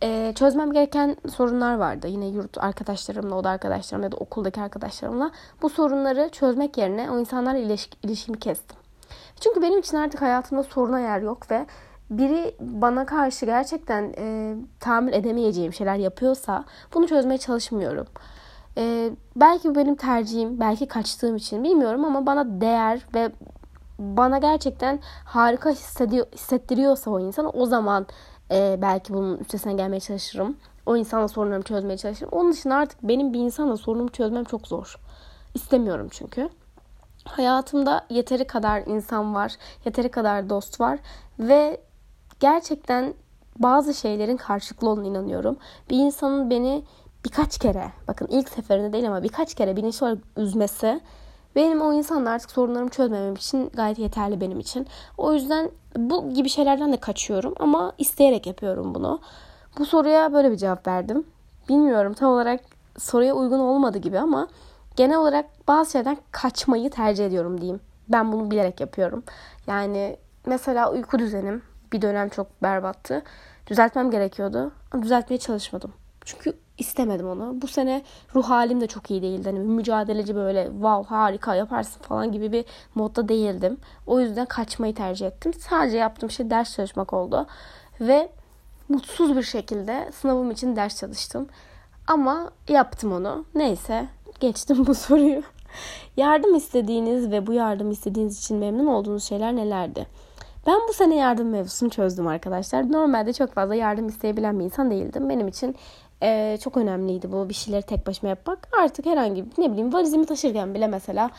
Ee, 0.03 0.34
çözmem 0.36 0.74
gereken 0.74 1.18
sorunlar 1.36 1.75
vardı. 1.75 2.08
Yine 2.08 2.27
yurt 2.27 2.58
arkadaşlarımla, 2.58 3.36
oda 3.36 3.50
arkadaşlarımla 3.50 4.06
ya 4.06 4.12
da 4.12 4.18
okuldaki 4.18 4.62
arkadaşlarımla. 4.62 5.32
Bu 5.62 5.70
sorunları 5.70 6.30
çözmek 6.30 6.77
yerine 6.77 7.12
o 7.12 7.20
insanlarla 7.20 7.60
ilişki, 7.60 7.98
ilişkimi 8.03 8.39
kestim. 8.39 8.77
Çünkü 9.39 9.62
benim 9.62 9.80
için 9.80 9.98
artık 9.98 10.22
hayatımda 10.22 10.63
soruna 10.63 11.00
yer 11.00 11.22
yok 11.22 11.51
ve 11.51 11.65
biri 12.10 12.56
bana 12.60 13.06
karşı 13.06 13.46
gerçekten 13.46 14.13
e, 14.18 14.56
tahammül 14.80 15.13
edemeyeceğim 15.13 15.74
şeyler 15.74 15.96
yapıyorsa 15.96 16.63
bunu 16.94 17.08
çözmeye 17.08 17.38
çalışmıyorum. 17.38 18.08
E, 18.77 19.12
belki 19.36 19.70
bu 19.70 19.75
benim 19.75 19.96
tercihim, 19.96 20.60
belki 20.60 20.88
kaçtığım 20.88 21.36
için 21.36 21.63
bilmiyorum 21.63 22.06
ama 22.06 22.25
bana 22.25 22.62
değer 22.62 23.06
ve 23.15 23.32
bana 24.00 24.38
gerçekten 24.38 25.00
harika 25.26 25.70
hissettiriyorsa 25.70 27.12
o 27.12 27.20
insan 27.20 27.58
o 27.58 27.66
zaman 27.66 28.08
e, 28.52 28.78
belki 28.82 29.14
bunun 29.14 29.38
üstesine 29.38 29.74
gelmeye 29.74 30.00
çalışırım. 30.00 30.58
O 30.86 30.98
insanla 30.98 31.28
sorunlarımı 31.28 31.64
çözmeye 31.64 31.98
çalışırım. 31.98 32.32
Onun 32.32 32.52
dışında 32.52 32.76
artık 32.76 33.04
benim 33.04 33.34
bir 33.34 33.40
insanla 33.40 33.78
sorunumu 33.78 34.10
çözmem 34.10 34.44
çok 34.44 34.68
zor. 34.68 35.00
İstemiyorum 35.54 36.08
çünkü. 36.12 36.50
Hayatımda 37.26 38.06
yeteri 38.10 38.48
kadar 38.48 38.82
insan 38.86 39.36
var, 39.36 39.54
yeteri 39.86 40.12
kadar 40.12 40.50
dost 40.50 40.82
var 40.82 41.00
ve 41.40 41.82
gerçekten 42.40 43.14
bazı 43.60 43.94
şeylerin 43.94 44.38
karşılıklı 44.38 44.90
olduğunu 44.90 45.08
inanıyorum. 45.08 45.58
Bir 45.90 45.98
insanın 45.98 46.50
beni 46.50 46.84
birkaç 47.26 47.58
kere, 47.58 47.92
bakın 48.08 48.28
ilk 48.28 48.50
seferinde 48.50 48.94
değil 48.94 49.08
ama 49.08 49.24
birkaç 49.24 49.54
kere 49.54 49.76
bilinçli 49.76 50.06
olarak 50.06 50.20
üzmesi 50.38 51.02
benim 51.56 51.82
o 51.82 51.94
insanla 51.94 52.30
artık 52.30 52.52
sorunlarımı 52.52 52.90
çözmemem 52.90 53.34
için 53.34 53.72
gayet 53.74 54.00
yeterli 54.00 54.42
benim 54.42 54.60
için. 54.60 54.88
O 55.18 55.34
yüzden 55.34 55.72
bu 55.98 56.34
gibi 56.34 56.50
şeylerden 56.50 56.94
de 56.94 56.98
kaçıyorum 56.98 57.54
ama 57.60 57.94
isteyerek 57.98 58.48
yapıyorum 58.48 58.96
bunu. 58.96 59.20
Bu 59.80 59.86
soruya 59.86 60.34
böyle 60.34 60.52
bir 60.52 60.58
cevap 60.58 60.88
verdim. 60.88 61.24
Bilmiyorum 61.70 62.14
tam 62.14 62.32
olarak 62.32 62.60
soruya 62.98 63.34
uygun 63.34 63.60
olmadı 63.60 63.98
gibi 63.98 64.20
ama 64.20 64.48
genel 64.96 65.18
olarak 65.18 65.46
bazı 65.68 65.92
şeylerden 65.92 66.18
kaçmayı 66.32 66.90
tercih 66.90 67.26
ediyorum 67.26 67.62
diyeyim. 67.62 67.80
Ben 68.10 68.32
bunu 68.32 68.52
bilerek 68.52 68.80
yapıyorum. 68.80 69.24
Yani 69.68 70.18
mesela 70.46 70.92
uyku 70.92 71.20
düzenim 71.20 71.64
bir 71.94 72.02
dönem 72.02 72.30
çok 72.30 72.64
berbattı. 72.64 73.24
Düzeltmem 73.68 74.12
gerekiyordu 74.12 74.72
ama 74.92 75.04
düzeltmeye 75.04 75.38
çalışmadım. 75.38 75.94
Çünkü 76.26 76.54
istemedim 76.88 77.28
onu. 77.28 77.62
Bu 77.62 77.68
sene 77.68 78.02
ruh 78.36 78.44
halim 78.44 78.82
de 78.82 78.88
çok 78.88 79.12
iyi 79.12 79.22
değildi. 79.22 79.50
Hani 79.50 79.60
mücadeleci 79.60 80.36
böyle 80.36 80.66
wow 80.66 81.16
harika 81.16 81.56
yaparsın 81.56 82.02
falan 82.02 82.32
gibi 82.32 82.52
bir 82.52 82.66
modda 82.96 83.30
değildim. 83.30 83.78
O 84.08 84.20
yüzden 84.20 84.46
kaçmayı 84.46 84.96
tercih 84.96 85.28
ettim. 85.28 85.54
Sadece 85.54 85.98
yaptığım 85.98 86.32
şey 86.32 86.50
ders 86.50 86.75
çalışmak 86.75 87.13
oldu. 87.13 87.48
Ve 88.02 88.30
mutsuz 88.90 89.36
bir 89.36 89.44
şekilde 89.44 90.12
sınavım 90.12 90.52
için 90.52 90.75
ders 90.75 91.00
çalıştım. 91.00 91.48
Ama 92.08 92.52
yaptım 92.70 93.13
onu. 93.13 93.46
Neyse 93.56 94.08
geçtim 94.40 94.88
bu 94.88 94.96
soruyu. 94.96 95.42
Yardım 96.18 96.56
istediğiniz 96.56 97.32
ve 97.32 97.48
bu 97.48 97.54
yardım 97.54 97.92
istediğiniz 97.92 98.40
için 98.40 98.58
memnun 98.58 98.86
olduğunuz 98.86 99.24
şeyler 99.24 99.56
nelerdi? 99.56 100.08
Ben 100.68 100.80
bu 100.88 100.94
sene 100.94 101.16
yardım 101.16 101.50
mevzusunu 101.50 101.90
çözdüm 101.90 102.28
arkadaşlar. 102.28 102.92
Normalde 102.92 103.34
çok 103.34 103.54
fazla 103.54 103.75
yardım 103.75 104.08
isteyebilen 104.08 104.60
bir 104.60 104.66
insan 104.66 104.92
değildim. 104.92 105.30
Benim 105.30 105.48
için 105.48 105.75
e, 106.24 106.58
çok 106.62 106.77
önemliydi 106.77 107.32
bu 107.32 107.50
bir 107.50 107.53
şeyleri 107.53 107.82
tek 107.82 108.08
başıma 108.08 108.30
yapmak. 108.30 108.68
Artık 108.82 109.06
herhangi 109.06 109.46
ne 109.58 109.72
bileyim 109.72 109.94
valizimi 109.94 110.25
taşırken 110.25 110.74
bile 110.74 110.88
mesela 110.88 111.30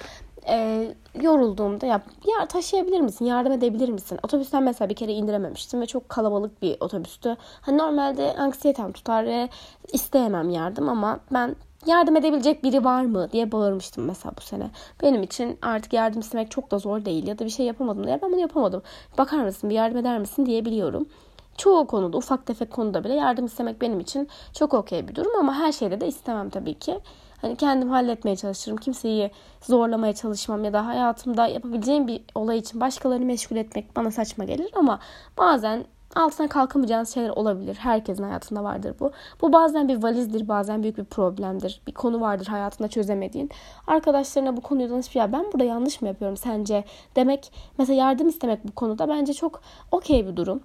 e, 0.48 0.88
yorulduğumda 1.22 1.86
ya, 1.86 2.02
ya 2.38 2.46
taşıyabilir 2.46 3.00
misin? 3.00 3.24
Yardım 3.24 3.52
edebilir 3.52 3.88
misin? 3.88 4.18
Otobüsten 4.22 4.62
mesela 4.62 4.88
bir 4.88 4.94
kere 4.94 5.12
indirememiştim 5.12 5.80
ve 5.80 5.86
çok 5.86 6.08
kalabalık 6.08 6.62
bir 6.62 6.76
otobüstü. 6.80 7.36
Hani 7.60 7.78
normalde 7.78 8.34
anksiyetem 8.38 8.92
tutar 8.92 9.26
ve 9.26 9.48
isteyemem 9.92 10.50
yardım 10.50 10.88
ama 10.88 11.20
ben 11.32 11.56
yardım 11.86 12.16
edebilecek 12.16 12.64
biri 12.64 12.84
var 12.84 13.04
mı 13.04 13.28
diye 13.32 13.52
bağırmıştım 13.52 14.04
mesela 14.04 14.32
bu 14.36 14.40
sene. 14.40 14.70
Benim 15.02 15.22
için 15.22 15.58
artık 15.62 15.92
yardım 15.92 16.20
istemek 16.20 16.50
çok 16.50 16.70
da 16.70 16.78
zor 16.78 17.04
değil 17.04 17.26
ya 17.26 17.38
da 17.38 17.44
bir 17.44 17.50
şey 17.50 17.66
yapamadım 17.66 18.06
diye 18.06 18.18
ben 18.22 18.32
bunu 18.32 18.40
yapamadım. 18.40 18.82
Bakar 19.18 19.44
mısın 19.44 19.70
bir 19.70 19.74
yardım 19.74 19.98
eder 19.98 20.18
misin 20.18 20.46
diyebiliyorum. 20.46 21.06
Çoğu 21.58 21.86
konuda 21.86 22.16
ufak 22.16 22.46
tefek 22.46 22.70
konuda 22.70 23.04
bile 23.04 23.14
yardım 23.14 23.46
istemek 23.46 23.80
benim 23.80 24.00
için 24.00 24.28
çok 24.52 24.74
okey 24.74 25.08
bir 25.08 25.14
durum 25.14 25.32
ama 25.38 25.54
her 25.54 25.72
şeyde 25.72 26.00
de 26.00 26.06
istemem 26.06 26.50
tabii 26.50 26.74
ki. 26.74 27.00
Hani 27.40 27.56
kendim 27.56 27.90
halletmeye 27.90 28.36
çalışırım. 28.36 28.76
Kimseyi 28.76 29.30
zorlamaya 29.60 30.12
çalışmam 30.12 30.64
ya 30.64 30.72
da 30.72 30.86
hayatımda 30.86 31.46
yapabileceğim 31.46 32.08
bir 32.08 32.22
olay 32.34 32.58
için 32.58 32.80
başkalarını 32.80 33.24
meşgul 33.24 33.56
etmek 33.56 33.96
bana 33.96 34.10
saçma 34.10 34.44
gelir 34.44 34.70
ama 34.74 34.98
bazen 35.38 35.84
altına 36.16 36.48
kalkamayacağınız 36.48 37.14
şeyler 37.14 37.30
olabilir. 37.30 37.76
Herkesin 37.80 38.22
hayatında 38.22 38.64
vardır 38.64 38.94
bu. 39.00 39.12
Bu 39.40 39.52
bazen 39.52 39.88
bir 39.88 40.02
valizdir, 40.02 40.48
bazen 40.48 40.82
büyük 40.82 40.98
bir 40.98 41.04
problemdir. 41.04 41.80
Bir 41.86 41.92
konu 41.92 42.20
vardır 42.20 42.46
hayatında 42.46 42.88
çözemediğin. 42.88 43.50
Arkadaşlarına 43.86 44.56
bu 44.56 44.60
konuyu 44.60 44.90
danışıp 44.90 45.16
ya 45.16 45.32
ben 45.32 45.44
burada 45.52 45.64
yanlış 45.64 46.02
mı 46.02 46.08
yapıyorum 46.08 46.36
sence 46.36 46.84
demek 47.16 47.52
mesela 47.78 47.96
yardım 47.98 48.28
istemek 48.28 48.68
bu 48.68 48.72
konuda 48.72 49.08
bence 49.08 49.32
çok 49.32 49.60
okey 49.92 50.26
bir 50.26 50.36
durum. 50.36 50.62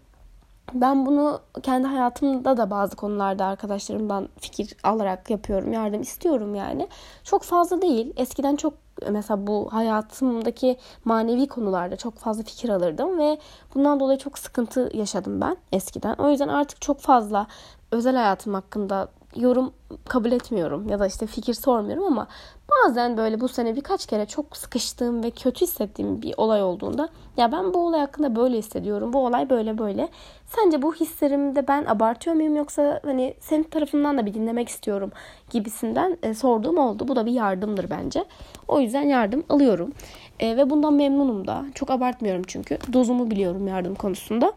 Ben 0.73 1.05
bunu 1.05 1.39
kendi 1.63 1.87
hayatımda 1.87 2.57
da 2.57 2.69
bazı 2.69 2.95
konularda 2.95 3.45
arkadaşlarımdan 3.45 4.29
fikir 4.39 4.75
alarak 4.83 5.29
yapıyorum. 5.29 5.73
Yardım 5.73 6.01
istiyorum 6.01 6.55
yani. 6.55 6.87
Çok 7.23 7.43
fazla 7.43 7.81
değil. 7.81 8.13
Eskiden 8.17 8.55
çok 8.55 8.73
mesela 9.09 9.47
bu 9.47 9.69
hayatımdaki 9.73 10.77
manevi 11.05 11.47
konularda 11.47 11.95
çok 11.95 12.17
fazla 12.17 12.43
fikir 12.43 12.69
alırdım 12.69 13.19
ve 13.19 13.37
bundan 13.75 13.99
dolayı 13.99 14.19
çok 14.19 14.37
sıkıntı 14.37 14.89
yaşadım 14.93 15.41
ben 15.41 15.57
eskiden. 15.71 16.15
O 16.15 16.29
yüzden 16.29 16.47
artık 16.47 16.81
çok 16.81 16.99
fazla 16.99 17.47
özel 17.91 18.15
hayatım 18.15 18.53
hakkında 18.53 19.07
yorum 19.35 19.73
kabul 20.07 20.31
etmiyorum 20.31 20.89
ya 20.89 20.99
da 20.99 21.07
işte 21.07 21.27
fikir 21.27 21.53
sormuyorum 21.53 22.03
ama 22.03 22.27
bazen 22.71 23.17
böyle 23.17 23.41
bu 23.41 23.47
sene 23.47 23.75
birkaç 23.75 24.05
kere 24.05 24.25
çok 24.25 24.57
sıkıştığım 24.57 25.23
ve 25.23 25.31
kötü 25.31 25.61
hissettiğim 25.61 26.21
bir 26.21 26.33
olay 26.37 26.63
olduğunda 26.63 27.09
ya 27.37 27.51
ben 27.51 27.73
bu 27.73 27.87
olay 27.87 27.99
hakkında 27.99 28.35
böyle 28.35 28.57
hissediyorum. 28.57 29.13
Bu 29.13 29.25
olay 29.25 29.49
böyle 29.49 29.77
böyle. 29.77 30.09
Sence 30.45 30.81
bu 30.81 30.95
hislerimde 30.95 31.67
ben 31.67 31.85
abartıyor 31.85 32.35
muyum 32.35 32.55
yoksa 32.55 32.99
hani 33.05 33.33
senin 33.39 33.63
tarafından 33.63 34.17
da 34.17 34.25
bir 34.25 34.33
dinlemek 34.33 34.69
istiyorum 34.69 35.11
gibisinden 35.49 36.17
e, 36.23 36.33
sorduğum 36.33 36.77
oldu. 36.77 37.07
Bu 37.07 37.15
da 37.15 37.25
bir 37.25 37.31
yardımdır 37.31 37.89
bence. 37.89 38.25
O 38.67 38.79
yüzden 38.79 39.07
yardım 39.07 39.43
alıyorum. 39.49 39.93
E, 40.39 40.57
ve 40.57 40.69
bundan 40.69 40.93
memnunum 40.93 41.47
da. 41.47 41.65
Çok 41.75 41.89
abartmıyorum 41.89 42.43
çünkü. 42.47 42.77
Dozumu 42.93 43.31
biliyorum 43.31 43.67
yardım 43.67 43.95
konusunda. 43.95 44.53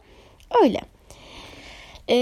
Öyle. 0.62 0.91
Ee, 2.12 2.16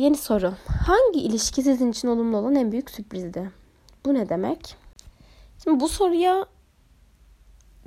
yeni 0.00 0.16
soru. 0.16 0.54
Hangi 0.86 1.20
ilişki 1.20 1.62
sizin 1.62 1.90
için 1.90 2.08
olumlu 2.08 2.36
olan 2.36 2.54
en 2.54 2.72
büyük 2.72 2.90
sürprizdi? 2.90 3.50
Bu 4.06 4.14
ne 4.14 4.28
demek? 4.28 4.76
Şimdi 5.64 5.80
bu 5.80 5.88
soruya 5.88 6.46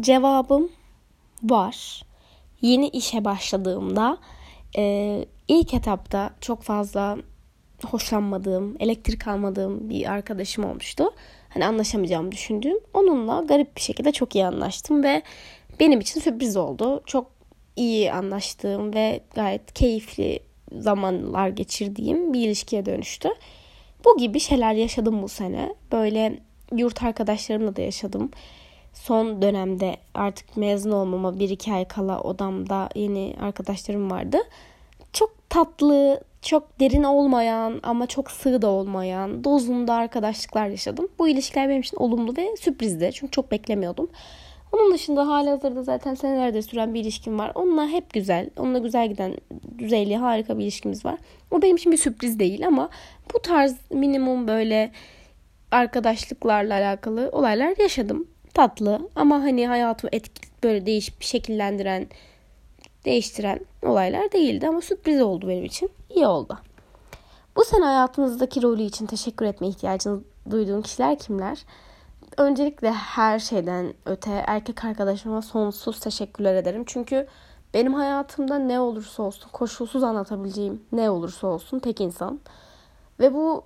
cevabım 0.02 0.70
var. 1.44 2.06
Yeni 2.62 2.88
işe 2.88 3.26
başladığımda 3.26 4.18
e, 4.78 5.26
ilk 5.48 5.74
etapta 5.74 6.34
çok 6.42 6.62
fazla 6.62 7.18
hoşlanmadığım, 7.86 8.76
elektrik 8.80 9.28
almadığım 9.28 9.90
bir 9.90 10.12
arkadaşım 10.12 10.66
olmuştu. 10.66 11.14
Hani 11.50 11.66
anlaşamayacağımı 11.66 12.32
düşündüğüm. 12.32 12.78
Onunla 12.94 13.42
garip 13.42 13.76
bir 13.76 13.82
şekilde 13.82 14.12
çok 14.12 14.36
iyi 14.36 14.46
anlaştım 14.46 15.04
ve 15.04 15.22
benim 15.80 16.00
için 16.00 16.20
sürpriz 16.20 16.58
oldu. 16.58 17.04
Çok 17.06 17.32
iyi 17.76 18.14
anlaştığım 18.14 18.94
ve 18.94 19.24
gayet 19.36 19.74
keyifli 19.74 20.51
zamanlar 20.80 21.50
geçirdiğim 21.50 22.34
bir 22.34 22.48
ilişkiye 22.48 22.86
dönüştü. 22.86 23.30
Bu 24.06 24.18
gibi 24.18 24.40
şeyler 24.40 24.74
yaşadım 24.74 25.22
bu 25.22 25.28
sene. 25.28 25.76
Böyle 25.92 26.40
yurt 26.76 27.04
arkadaşlarımla 27.04 27.76
da 27.76 27.82
yaşadım. 27.82 28.32
Son 28.94 29.42
dönemde 29.42 29.98
artık 30.14 30.58
mezun 30.58 30.92
olmama 30.92 31.40
bir 31.40 31.50
iki 31.50 31.74
ay 31.74 31.86
kala 31.86 32.22
odamda 32.22 32.90
yeni 32.96 33.36
arkadaşlarım 33.42 34.12
vardı. 34.12 34.38
Çok 35.14 35.50
tatlı, 35.50 36.24
çok 36.42 36.80
derin 36.80 37.04
olmayan 37.04 37.80
ama 37.84 38.08
çok 38.08 38.32
sığ 38.32 38.62
da 38.62 38.68
olmayan 38.68 39.44
dozunda 39.44 39.94
arkadaşlıklar 39.94 40.68
yaşadım. 40.68 41.08
Bu 41.20 41.28
ilişkiler 41.28 41.70
benim 41.70 41.82
için 41.82 41.98
olumlu 41.98 42.38
ve 42.38 42.56
sürprizdi. 42.58 43.12
Çünkü 43.14 43.32
çok 43.32 43.52
beklemiyordum. 43.52 44.10
Onun 44.72 44.94
dışında 44.94 45.28
hali 45.28 45.50
hazırda 45.50 45.84
zaten 45.84 46.14
senelerdir 46.14 46.62
süren 46.62 46.94
bir 46.94 47.00
ilişkim 47.00 47.40
var. 47.40 47.52
Onunla 47.56 47.88
hep 47.88 48.14
güzel, 48.14 48.50
onunla 48.58 48.78
güzel 48.78 49.10
giden 49.10 49.36
düzeyli 49.78 50.18
harika 50.18 50.58
bir 50.58 50.64
ilişkimiz 50.64 51.06
var. 51.06 51.18
O 51.52 51.62
benim 51.62 51.76
için 51.76 51.92
bir 51.92 51.98
sürpriz 51.98 52.40
değil 52.40 52.68
ama 52.68 52.90
bu 53.34 53.42
tarz 53.42 53.76
minimum 53.90 54.48
böyle 54.48 54.92
arkadaşlıklarla 55.72 56.74
alakalı 56.74 57.30
olaylar 57.32 57.74
yaşadım. 57.80 58.28
Tatlı 58.54 59.10
ama 59.16 59.36
hani 59.36 59.68
hayatımı 59.68 60.10
etki 60.14 60.42
böyle 60.64 60.86
değişip 60.86 61.22
şekillendiren, 61.22 62.08
değiştiren 63.06 63.60
olaylar 63.84 64.32
değildi 64.32 64.68
ama 64.68 64.82
sürpriz 64.82 65.22
oldu 65.22 65.48
benim 65.48 65.66
için. 65.66 65.90
İyi 66.10 66.28
oldu. 66.28 66.58
Bu 67.56 67.64
sene 67.64 67.86
hayatınızdaki 67.86 68.62
rolü 68.62 68.84
için 68.84 69.06
teşekkür 69.06 69.46
etme 69.46 69.68
ihtiyacını 69.68 70.22
duyduğun 70.50 70.82
kişiler 70.82 71.20
kimler? 71.20 71.66
Öncelikle 72.38 72.92
her 72.92 73.40
şeyden 73.40 73.94
öte 74.06 74.44
erkek 74.48 74.86
arkadaşıma 74.86 75.42
sonsuz 75.42 76.00
teşekkürler 76.00 76.56
ederim. 76.56 76.84
Çünkü 76.86 77.28
benim 77.74 77.94
hayatımda 77.94 78.60
ne 78.60 78.80
olursa 78.80 79.24
olsun 79.24 79.50
koşulsuz 79.52 80.04
anlatabileceğim 80.04 80.84
ne 80.92 81.10
olursa 81.10 81.48
olsun 81.48 81.80
tek 81.80 82.02
insan. 82.02 82.40
Ve 83.20 83.34
bu 83.34 83.64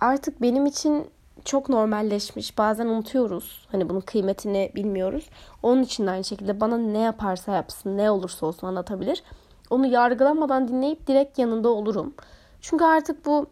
artık 0.00 0.42
benim 0.42 0.66
için 0.66 1.10
çok 1.44 1.68
normalleşmiş. 1.68 2.58
Bazen 2.58 2.86
unutuyoruz. 2.86 3.68
Hani 3.72 3.88
bunun 3.88 4.00
kıymetini 4.00 4.72
bilmiyoruz. 4.74 5.28
Onun 5.62 5.82
için 5.82 6.06
de 6.06 6.10
aynı 6.10 6.24
şekilde 6.24 6.60
bana 6.60 6.78
ne 6.78 6.98
yaparsa 6.98 7.52
yapsın, 7.52 7.96
ne 7.96 8.10
olursa 8.10 8.46
olsun 8.46 8.66
anlatabilir. 8.66 9.22
Onu 9.70 9.86
yargılamadan 9.86 10.68
dinleyip 10.68 11.06
direkt 11.06 11.38
yanında 11.38 11.68
olurum. 11.68 12.14
Çünkü 12.60 12.84
artık 12.84 13.26
bu 13.26 13.46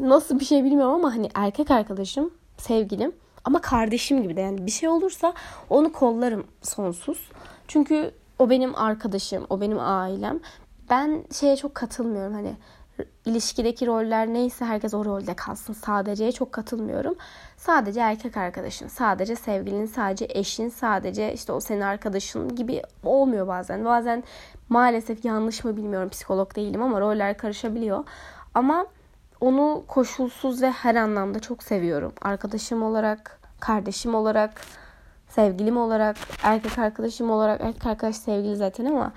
nasıl 0.00 0.40
bir 0.40 0.44
şey 0.44 0.64
bilmiyorum 0.64 0.94
ama 0.94 1.14
hani 1.14 1.28
erkek 1.34 1.70
arkadaşım, 1.70 2.30
sevgilim 2.56 3.12
ama 3.44 3.60
kardeşim 3.60 4.22
gibi 4.22 4.36
de 4.36 4.40
yani 4.40 4.66
bir 4.66 4.70
şey 4.70 4.88
olursa 4.88 5.34
onu 5.70 5.92
kollarım 5.92 6.46
sonsuz. 6.62 7.30
Çünkü 7.68 8.10
o 8.38 8.50
benim 8.50 8.74
arkadaşım, 8.74 9.46
o 9.50 9.60
benim 9.60 9.78
ailem. 9.80 10.40
Ben 10.90 11.24
şeye 11.32 11.56
çok 11.56 11.74
katılmıyorum 11.74 12.34
hani 12.34 12.56
ilişkideki 13.24 13.86
roller 13.86 14.26
neyse 14.26 14.64
herkes 14.64 14.94
o 14.94 15.04
rolde 15.04 15.34
kalsın. 15.34 15.72
Sadece 15.72 16.32
çok 16.32 16.52
katılmıyorum. 16.52 17.14
Sadece 17.56 18.00
erkek 18.00 18.36
arkadaşın, 18.36 18.88
sadece 18.88 19.36
sevgilin, 19.36 19.86
sadece 19.86 20.26
eşin, 20.28 20.68
sadece 20.68 21.32
işte 21.32 21.52
o 21.52 21.60
senin 21.60 21.80
arkadaşın 21.80 22.56
gibi 22.56 22.82
olmuyor 23.02 23.46
bazen. 23.46 23.84
Bazen 23.84 24.22
maalesef 24.68 25.24
yanlış 25.24 25.64
mı 25.64 25.76
bilmiyorum 25.76 26.08
psikolog 26.08 26.56
değilim 26.56 26.82
ama 26.82 27.00
roller 27.00 27.36
karışabiliyor. 27.36 28.04
Ama 28.54 28.86
onu 29.44 29.84
koşulsuz 29.86 30.62
ve 30.62 30.70
her 30.70 30.94
anlamda 30.94 31.40
çok 31.40 31.62
seviyorum. 31.62 32.12
Arkadaşım 32.22 32.82
olarak, 32.82 33.40
kardeşim 33.60 34.14
olarak, 34.14 34.60
sevgilim 35.28 35.76
olarak, 35.76 36.16
erkek 36.42 36.78
arkadaşım 36.78 37.30
olarak, 37.30 37.60
erkek 37.60 37.86
arkadaş 37.86 38.16
sevgili 38.16 38.56
zaten 38.56 38.84
ama 38.84 39.12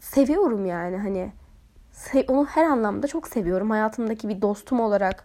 seviyorum 0.00 0.66
yani 0.66 0.96
hani 0.96 1.32
onu 2.28 2.46
her 2.46 2.64
anlamda 2.64 3.06
çok 3.06 3.28
seviyorum. 3.28 3.70
Hayatımdaki 3.70 4.28
bir 4.28 4.42
dostum 4.42 4.80
olarak, 4.80 5.24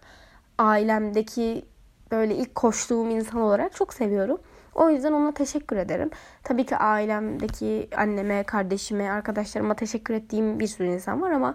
ailemdeki 0.58 1.64
böyle 2.10 2.34
ilk 2.34 2.54
koştuğum 2.54 3.10
insan 3.10 3.40
olarak 3.40 3.74
çok 3.74 3.94
seviyorum. 3.94 4.38
O 4.74 4.90
yüzden 4.90 5.12
ona 5.12 5.32
teşekkür 5.32 5.76
ederim. 5.76 6.10
Tabii 6.42 6.66
ki 6.66 6.76
ailemdeki 6.76 7.88
anneme, 7.96 8.42
kardeşime, 8.42 9.10
arkadaşlarıma 9.10 9.74
teşekkür 9.74 10.14
ettiğim 10.14 10.60
bir 10.60 10.66
sürü 10.66 10.88
insan 10.88 11.22
var 11.22 11.30
ama 11.30 11.54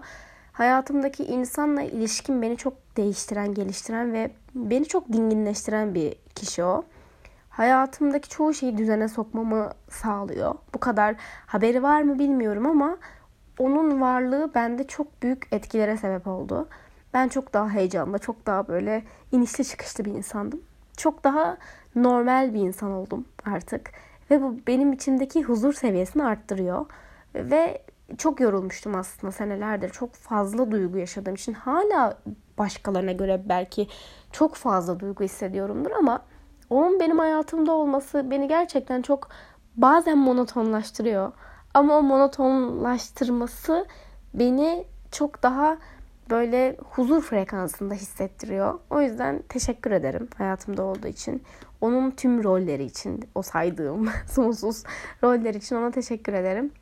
hayatımdaki 0.54 1.24
insanla 1.24 1.82
ilişkim 1.82 2.42
beni 2.42 2.56
çok 2.56 2.96
değiştiren, 2.96 3.54
geliştiren 3.54 4.12
ve 4.12 4.30
beni 4.54 4.84
çok 4.84 5.12
dinginleştiren 5.12 5.94
bir 5.94 6.14
kişi 6.34 6.64
o. 6.64 6.84
Hayatımdaki 7.48 8.28
çoğu 8.28 8.54
şeyi 8.54 8.78
düzene 8.78 9.08
sokmamı 9.08 9.70
sağlıyor. 9.90 10.54
Bu 10.74 10.78
kadar 10.78 11.14
haberi 11.46 11.82
var 11.82 12.02
mı 12.02 12.18
bilmiyorum 12.18 12.66
ama 12.66 12.96
onun 13.58 14.00
varlığı 14.00 14.50
bende 14.54 14.86
çok 14.86 15.22
büyük 15.22 15.48
etkilere 15.52 15.96
sebep 15.96 16.26
oldu. 16.26 16.68
Ben 17.14 17.28
çok 17.28 17.52
daha 17.54 17.70
heyecanlı, 17.70 18.18
çok 18.18 18.46
daha 18.46 18.68
böyle 18.68 19.02
inişli 19.32 19.64
çıkışlı 19.64 20.04
bir 20.04 20.10
insandım. 20.10 20.60
Çok 20.96 21.24
daha 21.24 21.56
normal 21.96 22.54
bir 22.54 22.60
insan 22.60 22.90
oldum 22.90 23.24
artık. 23.44 23.90
Ve 24.30 24.42
bu 24.42 24.56
benim 24.66 24.92
içimdeki 24.92 25.42
huzur 25.42 25.72
seviyesini 25.72 26.24
arttırıyor. 26.24 26.86
Ve 27.34 27.82
çok 28.18 28.40
yorulmuştum 28.40 28.94
aslında 28.94 29.32
senelerdir. 29.32 29.88
Çok 29.88 30.14
fazla 30.14 30.70
duygu 30.70 30.98
yaşadığım 30.98 31.34
için 31.34 31.52
hala 31.52 32.18
başkalarına 32.58 33.12
göre 33.12 33.42
belki 33.48 33.88
çok 34.32 34.54
fazla 34.54 35.00
duygu 35.00 35.24
hissediyorumdur 35.24 35.90
ama 35.90 36.22
onun 36.70 37.00
benim 37.00 37.18
hayatımda 37.18 37.72
olması 37.72 38.30
beni 38.30 38.48
gerçekten 38.48 39.02
çok 39.02 39.28
bazen 39.76 40.18
monotonlaştırıyor. 40.18 41.32
Ama 41.74 41.98
o 41.98 42.02
monotonlaştırması 42.02 43.86
beni 44.34 44.84
çok 45.10 45.42
daha 45.42 45.78
böyle 46.30 46.76
huzur 46.90 47.22
frekansında 47.22 47.94
hissettiriyor. 47.94 48.78
O 48.90 49.00
yüzden 49.00 49.42
teşekkür 49.48 49.90
ederim 49.90 50.28
hayatımda 50.38 50.82
olduğu 50.82 51.08
için. 51.08 51.42
Onun 51.80 52.10
tüm 52.10 52.44
rolleri 52.44 52.84
için, 52.84 53.28
o 53.34 53.42
saydığım 53.42 54.08
sonsuz 54.26 54.84
roller 55.22 55.54
için 55.54 55.76
ona 55.76 55.90
teşekkür 55.90 56.32
ederim. 56.32 56.72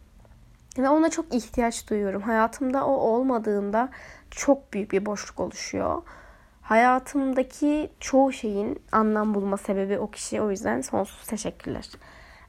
Ve 0.78 0.88
ona 0.88 1.10
çok 1.10 1.34
ihtiyaç 1.34 1.90
duyuyorum. 1.90 2.22
Hayatımda 2.22 2.86
o 2.86 2.92
olmadığında 2.92 3.88
çok 4.30 4.72
büyük 4.72 4.92
bir 4.92 5.06
boşluk 5.06 5.40
oluşuyor. 5.40 6.02
Hayatımdaki 6.62 7.90
çoğu 8.00 8.32
şeyin 8.32 8.82
anlam 8.92 9.34
bulma 9.34 9.56
sebebi 9.56 9.98
o 9.98 10.10
kişi. 10.10 10.40
O 10.40 10.50
yüzden 10.50 10.80
sonsuz 10.80 11.26
teşekkürler. 11.26 11.88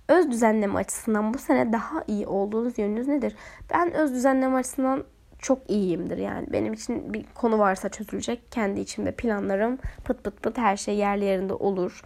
Öz 0.07 0.31
düzenleme 0.31 0.79
açısından 0.79 1.33
bu 1.33 1.37
sene 1.37 1.73
daha 1.73 2.03
iyi 2.07 2.27
olduğunuz 2.27 2.79
yönünüz 2.79 3.07
nedir? 3.07 3.35
Ben 3.73 3.93
öz 3.93 4.13
düzenleme 4.13 4.55
açısından 4.55 5.03
çok 5.39 5.69
iyiyimdir 5.69 6.17
yani. 6.17 6.47
Benim 6.51 6.73
için 6.73 7.13
bir 7.13 7.25
konu 7.35 7.59
varsa 7.59 7.89
çözülecek. 7.89 8.51
Kendi 8.51 8.79
içimde 8.79 9.11
planlarım 9.11 9.77
pıt 10.05 10.23
pıt 10.23 10.43
pıt 10.43 10.57
her 10.57 10.77
şey 10.77 10.95
yerli 10.95 11.25
yerinde 11.25 11.53
olur. 11.53 12.01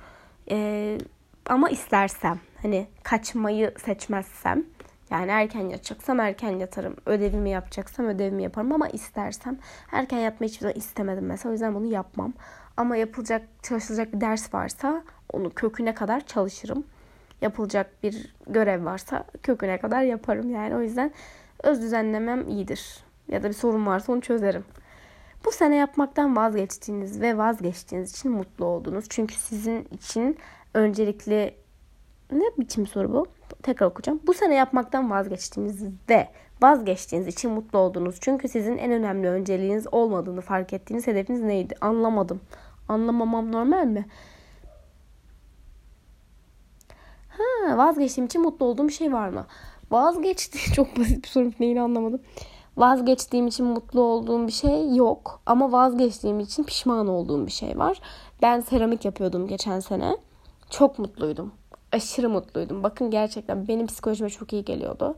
Ee, 0.51 0.97
ama 1.45 1.69
istersem 1.69 2.39
hani 2.61 2.87
kaçmayı 3.03 3.73
seçmezsem 3.85 4.63
yani 5.09 5.31
erken 5.31 5.69
yatacaksam 5.69 6.19
erken 6.19 6.59
yatarım. 6.59 6.95
Ödevimi 7.05 7.49
yapacaksam 7.49 8.05
ödevimi 8.05 8.43
yaparım 8.43 8.71
ama 8.73 8.87
istersem 8.89 9.57
erken 9.91 10.17
yatmayı 10.17 10.49
hiçbir 10.49 10.61
zaman 10.61 10.75
istemedim 10.75 11.25
mesela. 11.25 11.49
O 11.49 11.53
yüzden 11.53 11.75
bunu 11.75 11.85
yapmam. 11.85 12.33
Ama 12.77 12.97
yapılacak, 12.97 13.41
çalışılacak 13.63 14.13
bir 14.13 14.21
ders 14.21 14.53
varsa 14.53 15.03
onu 15.33 15.49
köküne 15.49 15.93
kadar 15.93 16.25
çalışırım. 16.25 16.83
Yapılacak 17.41 18.03
bir 18.03 18.35
görev 18.47 18.85
varsa 18.85 19.23
köküne 19.43 19.77
kadar 19.79 20.01
yaparım 20.01 20.49
yani. 20.49 20.75
O 20.75 20.81
yüzden 20.81 21.11
öz 21.63 21.81
düzenlemem 21.81 22.47
iyidir. 22.49 23.03
Ya 23.27 23.43
da 23.43 23.47
bir 23.47 23.53
sorun 23.53 23.85
varsa 23.85 24.11
onu 24.13 24.21
çözerim. 24.21 24.65
Bu 25.45 25.51
sene 25.51 25.75
yapmaktan 25.75 26.35
vazgeçtiğiniz 26.35 27.21
ve 27.21 27.37
vazgeçtiğiniz 27.37 28.11
için 28.11 28.31
mutlu 28.31 28.65
oldunuz. 28.65 29.05
Çünkü 29.09 29.35
sizin 29.35 29.87
için 29.91 30.37
öncelikli 30.73 31.55
ne 32.31 32.45
biçim 32.57 32.87
soru 32.87 33.13
bu? 33.13 33.25
Tekrar 33.63 33.87
okuyacağım. 33.87 34.19
Bu 34.27 34.33
sene 34.33 34.55
yapmaktan 34.55 35.11
vazgeçtiğinizde 35.11 36.29
vazgeçtiğiniz 36.61 37.27
için 37.27 37.51
mutlu 37.51 37.79
oldunuz. 37.79 38.17
Çünkü 38.21 38.47
sizin 38.47 38.77
en 38.77 38.91
önemli 38.91 39.27
önceliğiniz 39.27 39.93
olmadığını 39.93 40.41
fark 40.41 40.73
ettiğiniz 40.73 41.07
hedefiniz 41.07 41.41
neydi? 41.41 41.75
Anlamadım. 41.81 42.41
Anlamamam 42.89 43.51
normal 43.51 43.85
mi? 43.85 44.05
Ha, 47.29 47.77
vazgeçtiğim 47.77 48.25
için 48.25 48.41
mutlu 48.41 48.65
olduğum 48.65 48.87
bir 48.87 48.93
şey 48.93 49.13
var 49.13 49.29
mı? 49.29 49.45
Vazgeçti. 49.91 50.73
Çok 50.73 50.97
basit 50.97 51.23
bir 51.23 51.27
soru. 51.27 51.51
Neyini 51.59 51.81
anlamadım. 51.81 52.21
Vazgeçtiğim 52.77 53.47
için 53.47 53.65
mutlu 53.65 54.01
olduğum 54.01 54.47
bir 54.47 54.51
şey 54.51 54.95
yok. 54.95 55.41
Ama 55.45 55.71
vazgeçtiğim 55.71 56.39
için 56.39 56.63
pişman 56.63 57.07
olduğum 57.07 57.45
bir 57.45 57.51
şey 57.51 57.77
var. 57.77 58.01
Ben 58.41 58.59
seramik 58.59 59.05
yapıyordum 59.05 59.47
geçen 59.47 59.79
sene. 59.79 60.17
Çok 60.69 60.99
mutluydum 60.99 61.51
aşırı 61.91 62.29
mutluydum. 62.29 62.83
Bakın 62.83 63.11
gerçekten 63.11 63.67
benim 63.67 63.87
psikolojime 63.87 64.29
çok 64.29 64.53
iyi 64.53 64.65
geliyordu. 64.65 65.15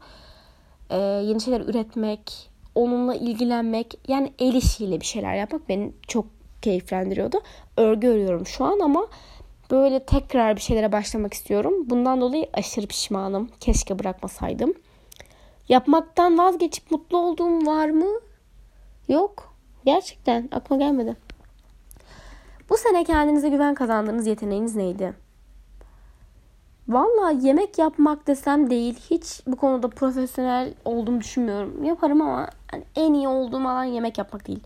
Ee, 0.89 0.97
yeni 0.97 1.41
şeyler 1.41 1.62
üretmek, 1.62 2.49
onunla 2.75 3.15
ilgilenmek, 3.15 3.99
yani 4.08 4.34
el 4.39 4.53
işiyle 4.53 4.99
bir 4.99 5.05
şeyler 5.05 5.36
yapmak 5.36 5.69
beni 5.69 5.93
çok 6.08 6.25
keyiflendiriyordu. 6.62 7.41
Örgü 7.77 8.08
örüyorum 8.08 8.45
şu 8.45 8.65
an 8.65 8.79
ama 8.79 9.08
böyle 9.71 10.05
tekrar 10.05 10.55
bir 10.55 10.62
şeylere 10.62 10.91
başlamak 10.91 11.34
istiyorum. 11.34 11.89
Bundan 11.89 12.21
dolayı 12.21 12.49
aşırı 12.53 12.88
pişmanım. 12.88 13.49
Keşke 13.60 13.99
bırakmasaydım. 13.99 14.73
Yapmaktan 15.69 16.38
vazgeçip 16.38 16.91
mutlu 16.91 17.17
olduğum 17.17 17.65
var 17.65 17.89
mı? 17.89 18.19
Yok. 19.08 19.53
Gerçekten 19.86 20.49
aklıma 20.51 20.82
gelmedi. 20.84 21.15
Bu 22.69 22.77
sene 22.77 23.03
kendinize 23.03 23.49
güven 23.49 23.75
kazandığınız 23.75 24.27
yeteneğiniz 24.27 24.75
neydi? 24.75 25.13
Valla 26.89 27.32
yemek 27.32 27.78
yapmak 27.78 28.28
desem 28.28 28.69
değil. 28.69 28.99
Hiç 29.10 29.41
bu 29.47 29.56
konuda 29.56 29.88
profesyonel 29.89 30.73
olduğumu 30.86 31.21
düşünmüyorum. 31.21 31.84
Yaparım 31.84 32.21
ama 32.21 32.49
yani 32.73 32.84
en 32.95 33.13
iyi 33.13 33.28
olduğum 33.28 33.67
alan 33.67 33.84
yemek 33.84 34.17
yapmak 34.17 34.47
değil. 34.47 34.63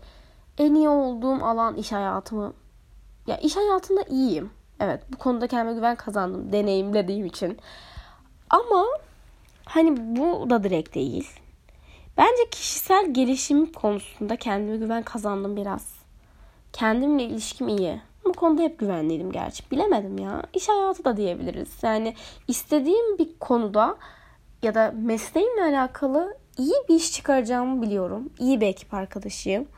En 0.58 0.74
iyi 0.74 0.88
olduğum 0.88 1.44
alan 1.44 1.76
iş 1.76 1.92
hayatımı. 1.92 2.52
Ya 3.26 3.36
iş 3.36 3.56
hayatında 3.56 4.02
iyiyim. 4.02 4.50
Evet 4.80 5.02
bu 5.12 5.18
konuda 5.18 5.46
kendime 5.46 5.74
güven 5.74 5.96
kazandım. 5.96 6.52
Deneyimlediğim 6.52 7.26
için. 7.26 7.58
Ama 8.50 8.86
hani 9.64 10.16
bu 10.16 10.50
da 10.50 10.64
direkt 10.64 10.94
değil. 10.94 11.28
Bence 12.16 12.50
kişisel 12.50 13.14
gelişim 13.14 13.72
konusunda 13.72 14.36
kendime 14.36 14.76
güven 14.76 15.02
kazandım 15.02 15.56
biraz. 15.56 15.94
Kendimle 16.72 17.24
ilişkim 17.24 17.68
iyi. 17.68 18.00
Bu 18.24 18.32
konuda 18.32 18.62
hep 18.62 18.78
güvenliydim 18.78 19.32
gerçi. 19.32 19.70
Bilemedim 19.70 20.18
ya. 20.18 20.42
İş 20.54 20.68
hayatı 20.68 21.04
da 21.04 21.16
diyebiliriz. 21.16 21.68
Yani 21.82 22.14
istediğim 22.48 23.18
bir 23.18 23.38
konuda 23.38 23.96
ya 24.62 24.74
da 24.74 24.94
mesleğimle 24.96 25.62
alakalı 25.62 26.36
iyi 26.58 26.74
bir 26.88 26.94
iş 26.94 27.12
çıkaracağımı 27.12 27.82
biliyorum. 27.82 28.30
İyi 28.38 28.60
bir 28.60 28.66
ekip 28.66 28.94
arkadaşıyım. 28.94 29.68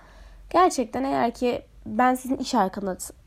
Gerçekten 0.51 1.05
eğer 1.05 1.35
ki 1.35 1.63
ben 1.87 2.15
sizin 2.15 2.37
iş 2.37 2.55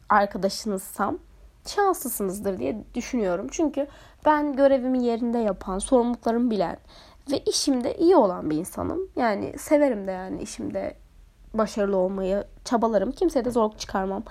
arkadaşınızsam 0.09 1.17
şanslısınızdır 1.65 2.59
diye 2.59 2.83
düşünüyorum. 2.95 3.47
Çünkü 3.51 3.87
ben 4.25 4.55
görevimi 4.55 5.03
yerinde 5.03 5.37
yapan, 5.37 5.79
sorumluluklarımı 5.79 6.51
bilen 6.51 6.77
ve 7.31 7.39
işimde 7.39 7.97
iyi 7.97 8.15
olan 8.15 8.49
bir 8.49 8.57
insanım. 8.57 9.09
Yani 9.15 9.59
severim 9.59 10.07
de 10.07 10.11
yani 10.11 10.41
işimde 10.41 10.95
başarılı 11.53 11.97
olmayı 11.97 12.43
çabalarım. 12.65 13.11
Kimseye 13.11 13.45
de 13.45 13.51
zorluk 13.51 13.79
çıkarmam. 13.79 14.23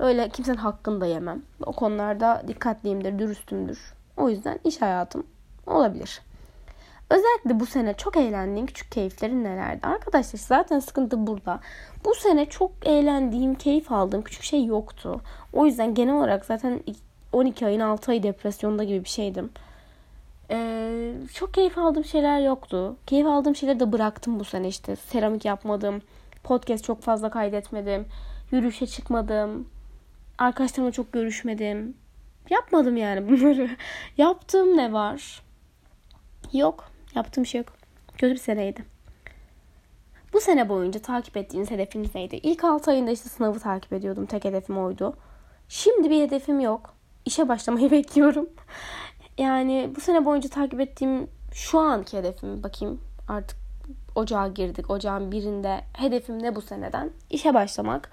Öyle 0.00 0.28
kimsenin 0.28 0.56
hakkını 0.56 1.00
da 1.00 1.06
yemem. 1.06 1.42
O 1.66 1.72
konularda 1.72 2.42
dikkatliyimdir, 2.48 3.18
dürüstümdür. 3.18 3.94
O 4.16 4.28
yüzden 4.28 4.58
iş 4.64 4.82
hayatım 4.82 5.26
olabilir. 5.66 6.20
Özellikle 7.10 7.60
bu 7.60 7.66
sene 7.66 7.94
çok 7.94 8.16
eğlendiğim 8.16 8.66
küçük 8.66 8.92
keyiflerin 8.92 9.44
nelerdi? 9.44 9.86
Arkadaşlar 9.86 10.38
zaten 10.38 10.78
sıkıntı 10.78 11.26
burada. 11.26 11.60
Bu 12.04 12.14
sene 12.14 12.46
çok 12.46 12.70
eğlendiğim, 12.82 13.54
keyif 13.54 13.92
aldığım 13.92 14.22
küçük 14.22 14.42
şey 14.42 14.64
yoktu. 14.64 15.20
O 15.52 15.66
yüzden 15.66 15.94
genel 15.94 16.14
olarak 16.14 16.44
zaten 16.44 16.80
12 17.32 17.66
ayın 17.66 17.80
6 17.80 18.10
ayı 18.10 18.22
depresyonda 18.22 18.84
gibi 18.84 19.04
bir 19.04 19.08
şeydim. 19.08 19.50
Ee, 20.50 21.12
çok 21.34 21.54
keyif 21.54 21.78
aldığım 21.78 22.04
şeyler 22.04 22.40
yoktu. 22.40 22.96
Keyif 23.06 23.26
aldığım 23.26 23.56
şeyleri 23.56 23.80
de 23.80 23.92
bıraktım 23.92 24.40
bu 24.40 24.44
sene 24.44 24.68
işte. 24.68 24.96
Seramik 24.96 25.44
yapmadım. 25.44 26.02
Podcast 26.44 26.84
çok 26.84 27.02
fazla 27.02 27.30
kaydetmedim. 27.30 28.06
Yürüyüşe 28.50 28.86
çıkmadım. 28.86 29.66
Arkadaşlarımla 30.40 30.92
çok 30.92 31.12
görüşmedim. 31.12 31.96
Yapmadım 32.50 32.96
yani 32.96 33.28
bunları. 33.28 33.70
Yaptığım 34.16 34.76
ne 34.76 34.92
var? 34.92 35.42
Yok. 36.52 36.90
Yaptığım 37.14 37.46
şey 37.46 37.58
yok. 37.58 37.68
Kötü 38.18 38.32
bir 38.34 38.38
seneydi. 38.38 38.84
Bu 40.32 40.40
sene 40.40 40.68
boyunca 40.68 41.02
takip 41.02 41.36
ettiğiniz 41.36 41.70
hedefiniz 41.70 42.14
neydi? 42.14 42.36
İlk 42.36 42.64
6 42.64 42.90
ayında 42.90 43.10
işte 43.10 43.28
sınavı 43.28 43.58
takip 43.58 43.92
ediyordum. 43.92 44.26
Tek 44.26 44.44
hedefim 44.44 44.78
oydu. 44.78 45.16
Şimdi 45.68 46.10
bir 46.10 46.22
hedefim 46.22 46.60
yok. 46.60 46.94
İşe 47.24 47.48
başlamayı 47.48 47.90
bekliyorum. 47.90 48.48
Yani 49.38 49.90
bu 49.96 50.00
sene 50.00 50.24
boyunca 50.24 50.48
takip 50.48 50.80
ettiğim 50.80 51.30
şu 51.52 51.78
anki 51.78 52.18
hedefim 52.18 52.62
bakayım 52.62 53.00
artık 53.28 53.58
ocağa 54.14 54.48
girdik. 54.48 54.90
Ocağın 54.90 55.32
birinde 55.32 55.80
hedefim 55.92 56.42
ne 56.42 56.54
bu 56.54 56.62
seneden? 56.62 57.10
İşe 57.30 57.54
başlamak, 57.54 58.10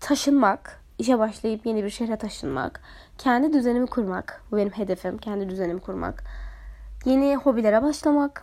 taşınmak, 0.00 0.85
işe 0.98 1.18
başlayıp 1.18 1.66
yeni 1.66 1.84
bir 1.84 1.90
şehre 1.90 2.16
taşınmak, 2.16 2.80
kendi 3.18 3.52
düzenimi 3.52 3.86
kurmak. 3.86 4.42
Bu 4.52 4.56
benim 4.56 4.70
hedefim. 4.70 5.18
Kendi 5.18 5.48
düzenimi 5.48 5.80
kurmak. 5.80 6.24
Yeni 7.04 7.36
hobilere 7.36 7.82
başlamak. 7.82 8.42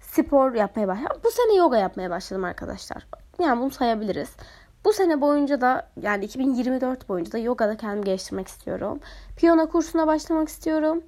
Spor 0.00 0.54
yapmaya 0.54 0.88
başlamak. 0.88 1.24
Bu 1.24 1.30
sene 1.30 1.54
yoga 1.54 1.76
yapmaya 1.76 2.10
başladım 2.10 2.44
arkadaşlar. 2.44 3.06
Yani 3.38 3.60
bunu 3.60 3.70
sayabiliriz. 3.70 4.36
Bu 4.84 4.92
sene 4.92 5.20
boyunca 5.20 5.60
da 5.60 5.88
yani 6.02 6.24
2024 6.24 7.08
boyunca 7.08 7.32
da 7.32 7.38
yogada 7.38 7.76
kendimi 7.76 8.04
geliştirmek 8.04 8.48
istiyorum. 8.48 9.00
Piyano 9.36 9.68
kursuna 9.68 10.06
başlamak 10.06 10.48
istiyorum. 10.48 11.02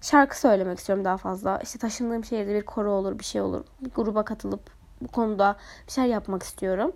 Şarkı 0.00 0.40
söylemek 0.40 0.78
istiyorum 0.78 1.04
daha 1.04 1.16
fazla. 1.16 1.58
İşte 1.62 1.78
taşındığım 1.78 2.24
şehirde 2.24 2.54
bir 2.54 2.62
koro 2.62 2.90
olur, 2.90 3.18
bir 3.18 3.24
şey 3.24 3.40
olur. 3.40 3.64
Bir 3.80 3.90
gruba 3.90 4.24
katılıp 4.24 4.60
bu 5.00 5.08
konuda 5.08 5.56
bir 5.86 5.92
şeyler 5.92 6.08
yapmak 6.08 6.42
istiyorum. 6.42 6.92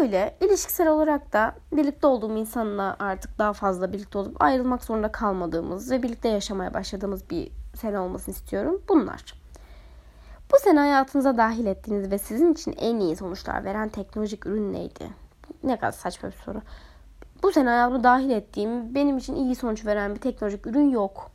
Öyle 0.00 0.36
ilişkisel 0.40 0.88
olarak 0.88 1.32
da 1.32 1.54
birlikte 1.72 2.06
olduğum 2.06 2.36
insanla 2.36 2.96
artık 2.98 3.38
daha 3.38 3.52
fazla 3.52 3.92
birlikte 3.92 4.18
olup 4.18 4.42
ayrılmak 4.42 4.84
zorunda 4.84 5.12
kalmadığımız 5.12 5.90
ve 5.90 6.02
birlikte 6.02 6.28
yaşamaya 6.28 6.74
başladığımız 6.74 7.30
bir 7.30 7.52
sene 7.74 7.98
olmasını 7.98 8.34
istiyorum. 8.34 8.82
Bunlar. 8.88 9.34
Bu 10.52 10.56
sene 10.58 10.78
hayatınıza 10.78 11.36
dahil 11.36 11.66
ettiğiniz 11.66 12.10
ve 12.10 12.18
sizin 12.18 12.52
için 12.52 12.74
en 12.78 13.00
iyi 13.00 13.16
sonuçlar 13.16 13.64
veren 13.64 13.88
teknolojik 13.88 14.46
ürün 14.46 14.72
neydi? 14.72 15.10
Ne 15.62 15.76
kadar 15.76 15.92
saçma 15.92 16.28
bir 16.28 16.34
soru. 16.34 16.62
Bu 17.42 17.52
sene 17.52 17.68
hayatıma 17.68 18.04
dahil 18.04 18.30
ettiğim 18.30 18.94
benim 18.94 19.18
için 19.18 19.34
iyi 19.34 19.54
sonuç 19.54 19.86
veren 19.86 20.14
bir 20.14 20.20
teknolojik 20.20 20.66
ürün 20.66 20.90
yok. 20.90 21.30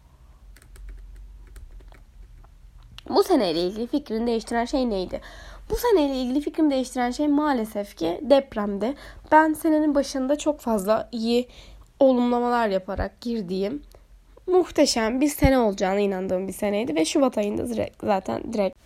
Bu 3.10 3.24
seneyle 3.24 3.62
ilgili 3.62 3.88
fikrini 3.88 4.28
değiştiren 4.28 4.66
şey 4.66 4.90
neydi? 4.90 5.22
Bu 5.70 5.76
seneyle 5.76 6.16
ilgili 6.16 6.42
fikrimi 6.42 6.72
değiştiren 6.72 7.12
şey 7.12 7.28
maalesef 7.28 7.98
ki 7.98 8.20
depremdi. 8.22 8.94
Ben 9.32 9.54
senenin 9.54 9.96
başında 9.96 10.38
çok 10.38 10.60
fazla 10.60 11.10
iyi 11.12 11.48
olumlamalar 12.00 12.68
yaparak 12.68 13.22
girdiğim 13.22 13.82
muhteşem 14.48 15.22
bir 15.22 15.28
sene 15.28 15.60
olacağına 15.60 16.00
inandığım 16.00 16.48
bir 16.48 16.54
seneydi 16.54 16.96
ve 16.96 17.06
Şubat 17.06 17.38
ayında 17.38 17.70
direkt, 17.70 18.04
zaten 18.04 18.54
direkt 18.54 18.78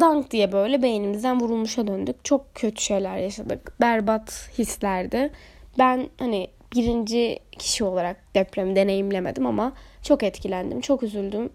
dank 0.00 0.30
diye 0.30 0.52
böyle 0.52 0.82
beynimizden 0.82 1.40
vurulmuşa 1.40 1.86
döndük. 1.86 2.24
Çok 2.24 2.54
kötü 2.54 2.82
şeyler 2.82 3.16
yaşadık. 3.18 3.80
Berbat 3.80 4.50
hislerdi. 4.58 5.32
Ben 5.78 6.08
hani 6.18 6.48
birinci 6.74 7.38
kişi 7.58 7.84
olarak 7.84 8.34
depremi 8.34 8.76
deneyimlemedim 8.76 9.46
ama 9.46 9.72
çok 10.02 10.22
etkilendim, 10.22 10.80
çok 10.80 11.02
üzüldüm. 11.02 11.50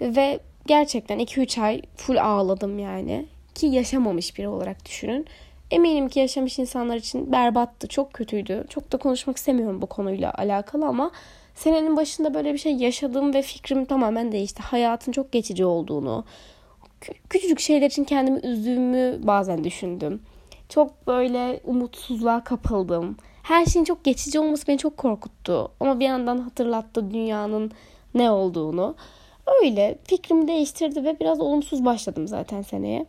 Ve 0.00 0.40
gerçekten 0.66 1.18
2-3 1.18 1.60
ay 1.60 1.82
full 1.96 2.16
ağladım 2.16 2.78
yani. 2.78 3.26
Ki 3.58 3.66
yaşamamış 3.66 4.38
biri 4.38 4.48
olarak 4.48 4.84
düşünün. 4.84 5.26
Eminim 5.70 6.08
ki 6.08 6.18
yaşamış 6.18 6.58
insanlar 6.58 6.96
için 6.96 7.32
berbattı, 7.32 7.88
çok 7.88 8.12
kötüydü. 8.12 8.64
Çok 8.68 8.92
da 8.92 8.96
konuşmak 8.96 9.36
istemiyorum 9.36 9.82
bu 9.82 9.86
konuyla 9.86 10.34
alakalı 10.34 10.86
ama 10.86 11.10
senenin 11.54 11.96
başında 11.96 12.34
böyle 12.34 12.52
bir 12.52 12.58
şey 12.58 12.76
yaşadım 12.76 13.34
ve 13.34 13.42
fikrim 13.42 13.84
tamamen 13.84 14.32
değişti. 14.32 14.62
Hayatın 14.62 15.12
çok 15.12 15.32
geçici 15.32 15.64
olduğunu, 15.64 16.24
küçücük 17.30 17.60
şeyler 17.60 17.86
için 17.86 18.04
kendimi 18.04 18.38
üzdüğümü 18.38 19.18
bazen 19.22 19.64
düşündüm. 19.64 20.22
Çok 20.68 21.06
böyle 21.06 21.60
umutsuzluğa 21.64 22.44
kapıldım. 22.44 23.16
Her 23.42 23.64
şeyin 23.66 23.84
çok 23.84 24.04
geçici 24.04 24.40
olması 24.40 24.66
beni 24.66 24.78
çok 24.78 24.96
korkuttu. 24.96 25.70
Ama 25.80 26.00
bir 26.00 26.04
yandan 26.04 26.38
hatırlattı 26.38 27.10
dünyanın 27.10 27.72
ne 28.14 28.30
olduğunu. 28.30 28.94
Öyle 29.62 29.98
fikrimi 30.04 30.48
değiştirdi 30.48 31.04
ve 31.04 31.20
biraz 31.20 31.40
olumsuz 31.40 31.84
başladım 31.84 32.28
zaten 32.28 32.62
seneye. 32.62 33.06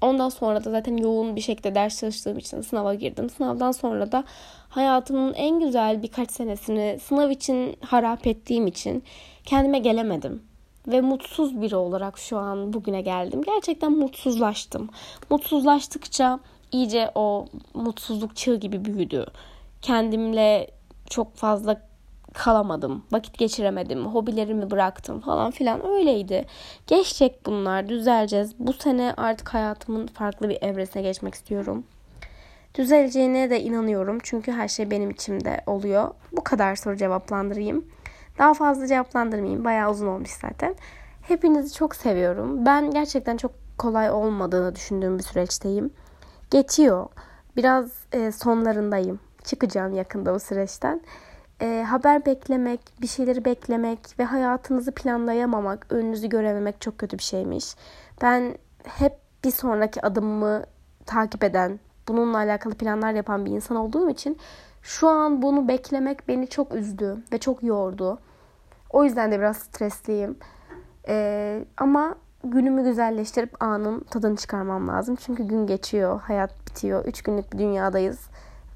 Ondan 0.00 0.28
sonra 0.28 0.64
da 0.64 0.70
zaten 0.70 0.96
yoğun 0.96 1.36
bir 1.36 1.40
şekilde 1.40 1.74
ders 1.74 2.00
çalıştığım 2.00 2.38
için 2.38 2.60
sınava 2.60 2.94
girdim. 2.94 3.30
Sınavdan 3.30 3.72
sonra 3.72 4.12
da 4.12 4.24
hayatımın 4.68 5.34
en 5.34 5.60
güzel 5.60 6.02
birkaç 6.02 6.30
senesini 6.30 6.98
sınav 7.02 7.30
için 7.30 7.76
harap 7.80 8.26
ettiğim 8.26 8.66
için 8.66 9.02
kendime 9.44 9.78
gelemedim. 9.78 10.42
Ve 10.88 11.00
mutsuz 11.00 11.62
biri 11.62 11.76
olarak 11.76 12.18
şu 12.18 12.38
an 12.38 12.72
bugüne 12.72 13.02
geldim. 13.02 13.42
Gerçekten 13.42 13.92
mutsuzlaştım. 13.92 14.88
Mutsuzlaştıkça 15.30 16.40
iyice 16.72 17.10
o 17.14 17.46
mutsuzluk 17.74 18.36
çığ 18.36 18.56
gibi 18.56 18.84
büyüdü. 18.84 19.26
Kendimle 19.82 20.70
çok 21.10 21.36
fazla 21.36 21.80
kalamadım. 22.34 23.02
Vakit 23.12 23.38
geçiremedim. 23.38 24.06
Hobilerimi 24.06 24.70
bıraktım 24.70 25.20
falan 25.20 25.50
filan. 25.50 25.86
Öyleydi. 25.86 26.46
Geçecek 26.86 27.46
bunlar. 27.46 27.88
Düzeleceğiz. 27.88 28.54
Bu 28.58 28.72
sene 28.72 29.14
artık 29.16 29.54
hayatımın 29.54 30.06
farklı 30.06 30.48
bir 30.48 30.62
evresine 30.62 31.02
geçmek 31.02 31.34
istiyorum. 31.34 31.84
Düzeleceğine 32.74 33.50
de 33.50 33.60
inanıyorum. 33.60 34.18
Çünkü 34.22 34.52
her 34.52 34.68
şey 34.68 34.90
benim 34.90 35.10
içimde 35.10 35.60
oluyor. 35.66 36.14
Bu 36.32 36.44
kadar 36.44 36.76
soru 36.76 36.96
cevaplandırayım. 36.96 37.84
Daha 38.38 38.54
fazla 38.54 38.86
cevaplandırmayayım. 38.86 39.64
Bayağı 39.64 39.90
uzun 39.90 40.06
olmuş 40.06 40.30
zaten. 40.30 40.74
Hepinizi 41.22 41.74
çok 41.74 41.96
seviyorum. 41.96 42.66
Ben 42.66 42.90
gerçekten 42.90 43.36
çok 43.36 43.52
kolay 43.78 44.10
olmadığını 44.10 44.74
düşündüğüm 44.74 45.18
bir 45.18 45.22
süreçteyim. 45.22 45.90
Geçiyor. 46.50 47.06
Biraz 47.56 47.90
e, 48.12 48.32
sonlarındayım. 48.32 49.20
Çıkacağım 49.44 49.94
yakında 49.94 50.34
bu 50.34 50.40
süreçten 50.40 51.00
e, 51.60 51.84
haber 51.88 52.26
beklemek, 52.26 52.80
bir 53.00 53.06
şeyleri 53.06 53.44
beklemek 53.44 54.18
ve 54.18 54.24
hayatınızı 54.24 54.92
planlayamamak, 54.92 55.86
önünüzü 55.90 56.28
görememek 56.28 56.80
çok 56.80 56.98
kötü 56.98 57.18
bir 57.18 57.22
şeymiş. 57.22 57.74
Ben 58.22 58.58
hep 58.84 59.12
bir 59.44 59.50
sonraki 59.50 60.06
adımımı 60.06 60.64
takip 61.06 61.44
eden, 61.44 61.80
bununla 62.08 62.38
alakalı 62.38 62.74
planlar 62.74 63.12
yapan 63.12 63.44
bir 63.44 63.50
insan 63.50 63.76
olduğum 63.76 64.10
için 64.10 64.38
şu 64.82 65.08
an 65.08 65.42
bunu 65.42 65.68
beklemek 65.68 66.28
beni 66.28 66.48
çok 66.48 66.74
üzdü 66.74 67.16
ve 67.32 67.38
çok 67.38 67.62
yordu. 67.62 68.18
O 68.90 69.04
yüzden 69.04 69.32
de 69.32 69.38
biraz 69.38 69.56
stresliyim. 69.56 70.36
Ee, 71.08 71.64
ama 71.76 72.14
günümü 72.44 72.84
güzelleştirip 72.84 73.62
anın 73.62 74.00
tadını 74.00 74.36
çıkarmam 74.36 74.88
lazım. 74.88 75.16
Çünkü 75.16 75.44
gün 75.44 75.66
geçiyor, 75.66 76.20
hayat 76.20 76.66
bitiyor. 76.66 77.04
Üç 77.04 77.22
günlük 77.22 77.52
bir 77.52 77.58
dünyadayız 77.58 78.28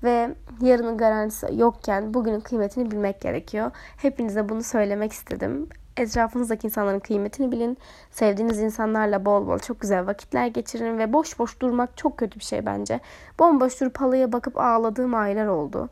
ve 0.03 0.35
yarının 0.61 0.99
garantisi 0.99 1.47
yokken 1.57 2.15
bugünün 2.15 2.41
kıymetini 2.41 2.91
bilmek 2.91 3.21
gerekiyor. 3.21 3.71
Hepinize 3.97 4.49
bunu 4.49 4.63
söylemek 4.63 5.13
istedim. 5.13 5.69
Etrafınızdaki 5.97 6.67
insanların 6.67 6.99
kıymetini 6.99 7.53
bilin. 7.53 7.79
Sevdiğiniz 8.11 8.59
insanlarla 8.61 9.25
bol 9.25 9.47
bol 9.47 9.59
çok 9.59 9.81
güzel 9.81 10.07
vakitler 10.07 10.47
geçirin 10.47 10.99
ve 10.99 11.13
boş 11.13 11.39
boş 11.39 11.61
durmak 11.61 11.97
çok 11.97 12.17
kötü 12.17 12.39
bir 12.39 12.45
şey 12.45 12.67
bence. 12.67 13.01
Bomboş 13.39 13.81
durup 13.81 14.01
halıya 14.01 14.33
bakıp 14.33 14.59
ağladığım 14.59 15.15
aylar 15.15 15.47
oldu. 15.47 15.89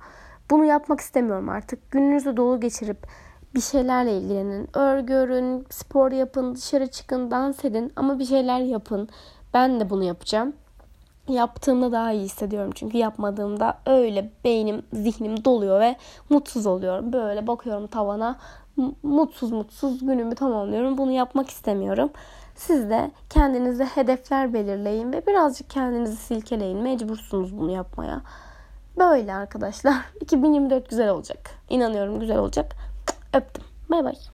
Bunu 0.51 0.64
yapmak 0.64 1.01
istemiyorum 1.01 1.49
artık. 1.49 1.90
Gününüzü 1.90 2.37
dolu 2.37 2.61
geçirip 2.61 2.99
bir 3.55 3.61
şeylerle 3.61 4.19
ilgilenin. 4.19 4.69
Örgü 4.75 5.12
örün, 5.14 5.66
spor 5.71 6.12
yapın, 6.12 6.55
dışarı 6.55 6.87
çıkın, 6.87 7.31
dans 7.31 7.64
edin 7.64 7.92
ama 7.97 8.19
bir 8.19 8.25
şeyler 8.25 8.61
yapın. 8.61 9.09
Ben 9.55 9.81
de 9.81 9.90
bunu 9.90 10.05
yapacağım 10.05 10.53
yaptığımda 11.29 11.93
daha 11.93 12.12
iyi 12.12 12.25
hissediyorum. 12.25 12.71
Çünkü 12.75 12.99
yapmadığımda 12.99 13.79
öyle 13.87 14.31
beynim, 14.45 14.83
zihnim 14.93 15.45
doluyor 15.45 15.81
ve 15.81 15.97
mutsuz 16.31 16.67
oluyorum. 16.67 17.12
Böyle 17.12 17.47
bakıyorum 17.47 17.87
tavana 17.87 18.37
mutsuz 19.03 19.53
mutsuz 19.53 20.07
günümü 20.07 20.35
tamamlıyorum. 20.35 20.99
Bunu 20.99 21.11
yapmak 21.11 21.51
istemiyorum. 21.51 22.11
Siz 22.55 22.91
de 22.91 23.11
kendinize 23.31 23.85
hedefler 23.85 24.55
belirleyin 24.55 25.12
ve 25.12 25.27
birazcık 25.27 25.71
kendinizi 25.71 26.17
silkeleyin. 26.17 26.79
Mecbursunuz 26.79 27.59
bunu 27.59 27.71
yapmaya. 27.71 28.21
Böyle 28.99 29.35
arkadaşlar. 29.35 29.95
2024 30.21 30.91
güzel 30.91 31.09
olacak. 31.09 31.51
İnanıyorum 31.69 32.21
güzel 32.21 32.39
olacak. 32.39 32.77
Öptüm. 33.35 33.65
Bay 33.91 34.05
bay. 34.05 34.17